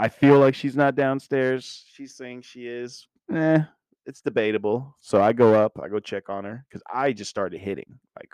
[0.00, 1.84] I feel like she's not downstairs.
[1.92, 3.06] She's saying she is.
[3.32, 3.60] Eh,
[4.04, 4.96] it's debatable.
[4.98, 8.00] So I go up, I go check on her because I just started hitting.
[8.16, 8.30] Like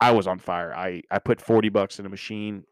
[0.00, 0.72] I was on fire.
[0.72, 2.62] I I put 40 bucks in a machine,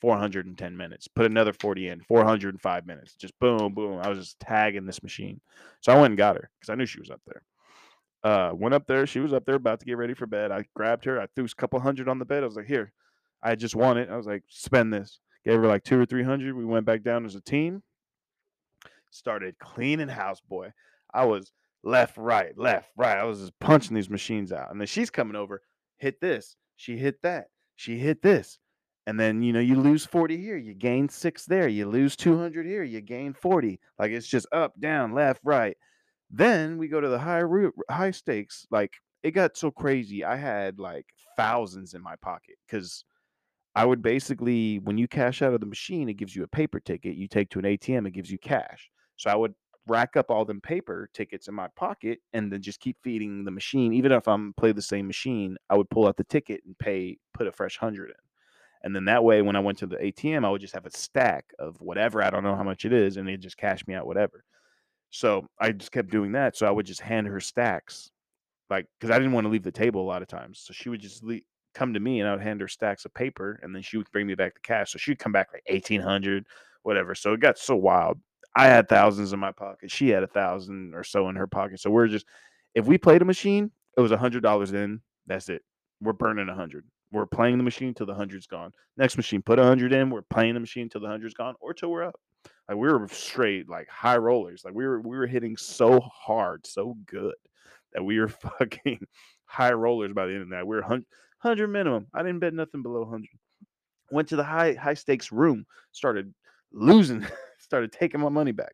[0.00, 1.08] 410 minutes.
[1.08, 3.14] Put another 40 in, 405 minutes.
[3.14, 4.00] Just boom, boom.
[4.02, 5.40] I was just tagging this machine.
[5.80, 7.42] So I went and got her because I knew she was up there.
[8.24, 9.06] Uh, went up there.
[9.06, 10.50] She was up there about to get ready for bed.
[10.50, 11.20] I grabbed her.
[11.20, 12.42] I threw a couple hundred on the bed.
[12.42, 12.92] I was like, here.
[13.42, 14.08] I just want it.
[14.10, 15.20] I was like, spend this.
[15.44, 16.56] Gave her like two or three hundred.
[16.56, 17.82] We went back down as a team.
[19.10, 20.72] Started cleaning house, boy.
[21.14, 21.52] I was
[21.84, 23.16] left, right, left, right.
[23.16, 24.72] I was just punching these machines out.
[24.72, 25.62] And then she's coming over,
[25.98, 26.56] hit this.
[26.74, 27.46] She hit that.
[27.76, 28.58] She hit this
[29.06, 32.66] and then you know you lose 40 here you gain 6 there you lose 200
[32.66, 35.76] here you gain 40 like it's just up down left right.
[36.28, 40.36] Then we go to the high root high stakes like it got so crazy i
[40.36, 43.04] had like thousands in my pocket because
[43.76, 46.80] i would basically when you cash out of the machine it gives you a paper
[46.80, 48.90] ticket you take to an atm it gives you cash.
[49.16, 49.54] So i would
[49.86, 53.52] rack up all them paper tickets in my pocket and then just keep feeding the
[53.52, 56.76] machine even if i'm play the same machine i would pull out the ticket and
[56.80, 58.25] pay put a fresh hundred in
[58.82, 60.90] and then that way, when I went to the ATM, I would just have a
[60.90, 62.22] stack of whatever.
[62.22, 63.16] I don't know how much it is.
[63.16, 64.44] And they just cash me out whatever.
[65.10, 66.56] So I just kept doing that.
[66.56, 68.10] So I would just hand her stacks,
[68.70, 70.60] like, because I didn't want to leave the table a lot of times.
[70.60, 71.42] So she would just leave,
[71.74, 74.10] come to me and I would hand her stacks of paper and then she would
[74.10, 74.92] bring me back the cash.
[74.92, 76.46] So she'd come back like 1800,
[76.82, 77.14] whatever.
[77.14, 78.18] So it got so wild.
[78.56, 79.90] I had thousands in my pocket.
[79.90, 81.80] She had a thousand or so in her pocket.
[81.80, 82.26] So we're just,
[82.74, 85.00] if we played a machine, it was a hundred dollars in.
[85.26, 85.62] That's it.
[86.00, 86.84] We're burning a hundred.
[87.12, 88.72] We're playing the machine till the hundred's gone.
[88.96, 90.10] Next machine, put a hundred in.
[90.10, 92.18] We're playing the machine till the hundred's gone, or till we're up.
[92.68, 94.62] Like we were straight like high rollers.
[94.64, 97.34] Like we were we were hitting so hard, so good
[97.92, 98.28] that we were
[98.58, 99.06] fucking
[99.44, 100.66] high rollers by the end of that.
[100.66, 101.02] We were
[101.38, 102.06] hundred minimum.
[102.12, 103.30] I didn't bet nothing below hundred.
[104.10, 106.32] Went to the high high stakes room, started
[106.72, 107.24] losing,
[107.58, 108.72] started taking my money back.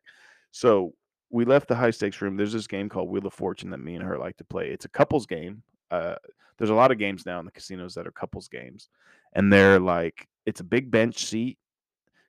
[0.51, 0.93] So
[1.29, 2.37] we left the high stakes room.
[2.37, 4.69] There's this game called Wheel of Fortune that me and her like to play.
[4.69, 5.63] It's a couples game.
[5.93, 6.15] Uh,
[6.57, 8.89] there's a lot of games now in the casinos that are couples games,
[9.33, 11.59] and they're like it's a big bench seat,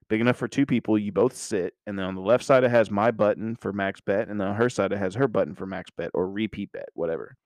[0.08, 0.98] big enough for two people.
[0.98, 4.02] You both sit, and then on the left side it has my button for max
[4.02, 6.72] bet, and then on her side it has her button for max bet or repeat
[6.72, 7.36] bet, whatever.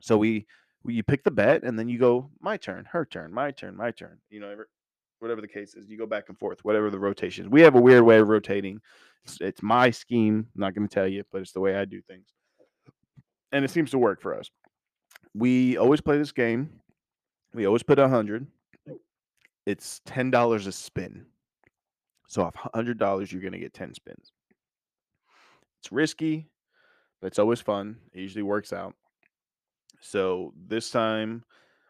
[0.00, 0.46] So we,
[0.82, 3.76] we you pick the bet, and then you go my turn, her turn, my turn,
[3.76, 4.18] my turn.
[4.30, 4.56] You know,
[5.20, 7.50] whatever the case is, you go back and forth, whatever the rotation is.
[7.52, 8.80] We have a weird way of rotating.
[9.24, 10.48] It's, it's my scheme.
[10.56, 12.26] I'm not going to tell you, but it's the way I do things,
[13.52, 14.50] and it seems to work for us
[15.34, 16.70] we always play this game.
[17.54, 18.46] We always put a hundred.
[19.66, 21.26] It's ten dollars a spin.
[22.28, 24.32] So off hundred dollars, you're gonna get ten spins.
[25.80, 26.48] It's risky,
[27.20, 27.96] but it's always fun.
[28.12, 28.94] It usually works out.
[30.00, 31.44] So this time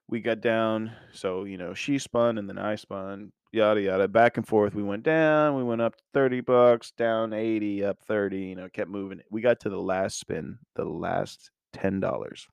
[0.09, 0.93] we got down.
[1.13, 3.33] So you know she spun and then I spun.
[3.53, 4.77] Yada yada, back and forth.
[4.77, 5.57] We went down.
[5.57, 8.43] We went up thirty bucks, down eighty, up thirty.
[8.43, 9.21] You know, kept moving.
[9.31, 12.47] We got to the last spin, the last ten dollars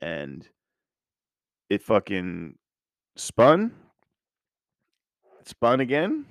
[0.00, 0.48] and
[1.68, 2.56] it fucking
[3.16, 3.72] spun,
[5.44, 6.26] spun again,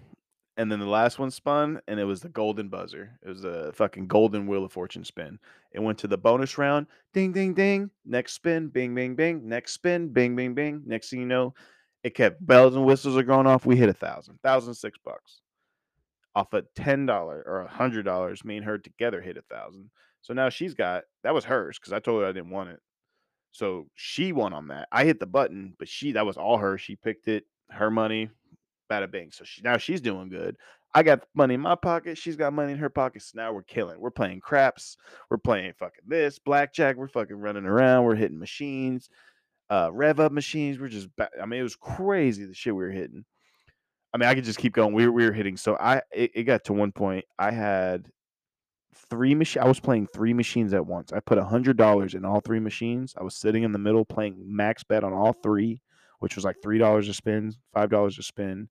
[0.57, 3.17] and then the last one spun, and it was the golden buzzer.
[3.23, 5.39] It was a fucking golden wheel of fortune spin.
[5.71, 6.87] It went to the bonus round.
[7.13, 7.89] Ding, ding, ding.
[8.05, 8.67] Next spin.
[8.67, 9.47] Bing, bing, bing.
[9.47, 10.09] Next spin.
[10.09, 10.83] Bing, bing, bing.
[10.85, 11.53] Next thing you know,
[12.03, 13.65] it kept bells and whistles are going off.
[13.65, 15.41] We hit a thousand, thousand six bucks
[16.35, 18.43] off a ten dollar or a hundred dollars.
[18.43, 19.89] Me and her together hit a thousand.
[20.21, 22.79] So now she's got that was hers because I told her I didn't want it.
[23.51, 24.87] So she won on that.
[24.91, 26.77] I hit the button, but she that was all her.
[26.77, 28.29] She picked it, her money,
[28.89, 29.31] bada bing.
[29.31, 30.55] So she now she's doing good.
[30.93, 32.17] I got money in my pocket.
[32.17, 33.21] She's got money in her pocket.
[33.21, 33.99] So now we're killing.
[33.99, 34.97] We're playing craps.
[35.29, 36.95] We're playing fucking this blackjack.
[36.95, 38.05] We're fucking running around.
[38.05, 39.09] We're hitting machines,
[39.69, 40.79] uh, rev up machines.
[40.79, 41.07] We're just.
[41.19, 43.25] I mean, it was crazy the shit we were hitting.
[44.13, 44.93] I mean, I could just keep going.
[44.93, 45.57] We were, we were hitting.
[45.57, 47.25] So I it, it got to one point.
[47.37, 48.07] I had
[49.09, 49.63] three machine.
[49.63, 51.11] I was playing three machines at once.
[51.11, 53.13] I put a hundred dollars in all three machines.
[53.17, 55.81] I was sitting in the middle playing max bet on all three,
[56.19, 58.69] which was like three dollars a spin, five dollars a spin,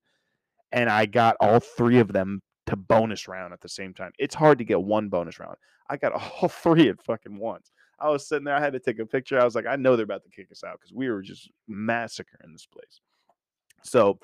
[0.71, 4.11] and I got all three of them to bonus round at the same time.
[4.19, 5.55] It's hard to get one bonus round.
[5.89, 7.71] I got all three at fucking once.
[7.99, 8.55] I was sitting there.
[8.55, 9.39] I had to take a picture.
[9.39, 11.49] I was like, I know they're about to kick us out because we were just
[11.67, 13.01] massacring this place.
[13.83, 14.19] So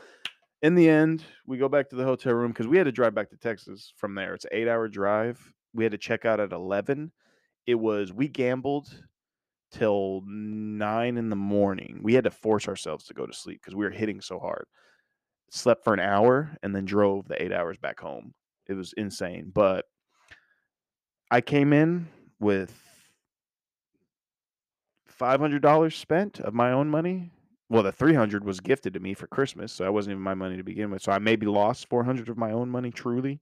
[0.61, 3.13] in the end, we go back to the hotel room because we had to drive
[3.13, 4.33] back to Texas from there.
[4.33, 7.11] It's an eight hour drive we had to check out at 11
[7.67, 8.87] it was we gambled
[9.71, 13.75] till 9 in the morning we had to force ourselves to go to sleep because
[13.75, 14.65] we were hitting so hard.
[15.51, 18.33] Slept for an hour and then drove the eight hours back home
[18.67, 19.85] it was insane but
[21.31, 22.07] i came in
[22.39, 22.73] with
[25.19, 27.31] $500 spent of my own money
[27.69, 30.57] well the 300 was gifted to me for christmas so that wasn't even my money
[30.57, 33.39] to begin with so i maybe lost 400 of my own money truly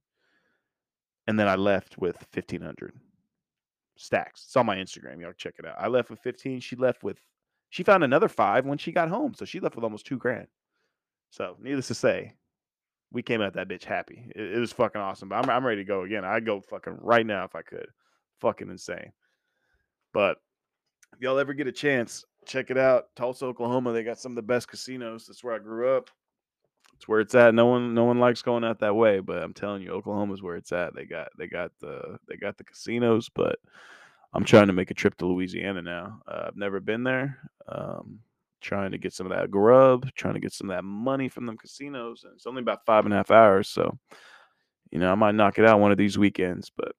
[1.26, 2.92] and then I left with fifteen hundred
[3.96, 4.44] stacks.
[4.46, 5.20] It's on my Instagram.
[5.20, 5.76] Y'all check it out.
[5.78, 6.60] I left with fifteen.
[6.60, 7.18] She left with.
[7.70, 10.46] She found another five when she got home, so she left with almost two grand.
[11.30, 12.34] So, needless to say,
[13.10, 14.30] we came out that bitch happy.
[14.36, 15.28] It, it was fucking awesome.
[15.28, 16.24] But I'm I'm ready to go again.
[16.24, 17.88] I'd go fucking right now if I could.
[18.40, 19.12] Fucking insane.
[20.12, 20.36] But
[21.12, 23.06] if y'all ever get a chance, check it out.
[23.16, 23.92] Tulsa, Oklahoma.
[23.92, 25.26] They got some of the best casinos.
[25.26, 26.10] That's where I grew up.
[26.96, 27.54] It's where it's at.
[27.54, 30.56] No one no one likes going out that way, but I'm telling you, Oklahoma's where
[30.56, 30.94] it's at.
[30.94, 33.56] They got they got the they got the casinos, but
[34.32, 36.20] I'm trying to make a trip to Louisiana now.
[36.26, 37.38] Uh, I've never been there.
[37.68, 38.20] Um,
[38.60, 41.46] trying to get some of that grub, trying to get some of that money from
[41.46, 42.24] them casinos.
[42.24, 43.98] And it's only about five and a half hours, so
[44.90, 46.92] you know I might knock it out one of these weekends, but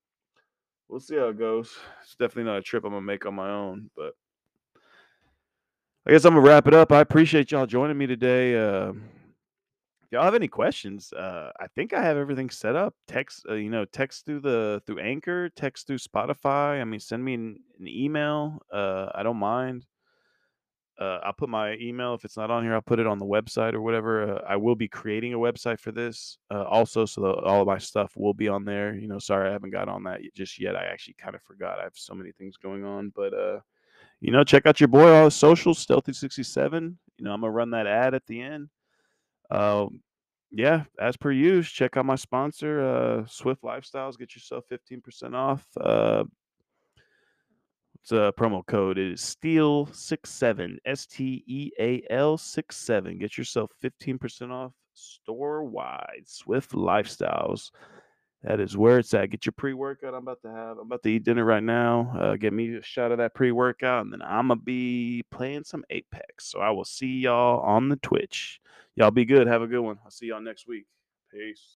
[0.87, 1.75] we'll see how it goes.
[2.03, 4.13] It's definitely not a trip I'm gonna make on my own, but
[6.05, 6.91] I guess I'm gonna wrap it up.
[6.91, 8.55] I appreciate y'all joining me today.
[8.55, 8.93] Uh,
[10.16, 12.95] y'all have any questions, uh, I think I have everything set up.
[13.05, 16.80] Text, uh, you know, text through the through Anchor, text through Spotify.
[16.80, 18.59] I mean, send me an, an email.
[18.74, 19.86] Uh, I don't mind.
[20.97, 22.74] Uh, I'll put my email if it's not on here.
[22.74, 24.36] I'll put it on the website or whatever.
[24.36, 27.78] Uh, I will be creating a website for this uh, also, so all of my
[27.78, 28.95] stuff will be on there.
[28.95, 30.78] You know, sorry I haven't got on that just yet.
[30.78, 31.80] I actually kind of forgot.
[31.80, 33.59] I have so many things going on, but uh,
[34.22, 36.95] you know, check out your boy on socials, Stealthy67.
[37.18, 38.70] You know, I'm gonna run that ad at the end.
[39.51, 40.01] Um,
[40.58, 44.18] yeah, as per use, check out my sponsor, uh, Swift Lifestyles.
[44.18, 45.66] Get yourself 15% off.
[45.80, 46.24] Uh,
[48.01, 48.97] it's a promo code.
[48.97, 53.18] It is Steal67, S T E A L 67.
[53.18, 56.24] Get yourself 15% off store wide.
[56.26, 57.72] Swift Lifestyles.
[58.45, 59.31] That is where it's at.
[59.31, 60.13] Get your pre workout.
[60.13, 60.77] I'm about to have.
[60.77, 62.15] I'm about to eat dinner right now.
[62.15, 65.63] Uh, get me a shot of that pre workout, and then I'm gonna be playing
[65.63, 66.45] some Apex.
[66.45, 68.61] So I will see y'all on the Twitch.
[68.95, 69.47] Y'all be good.
[69.47, 69.97] Have a good one.
[70.05, 70.85] I'll see y'all next week.
[71.31, 71.77] Peace.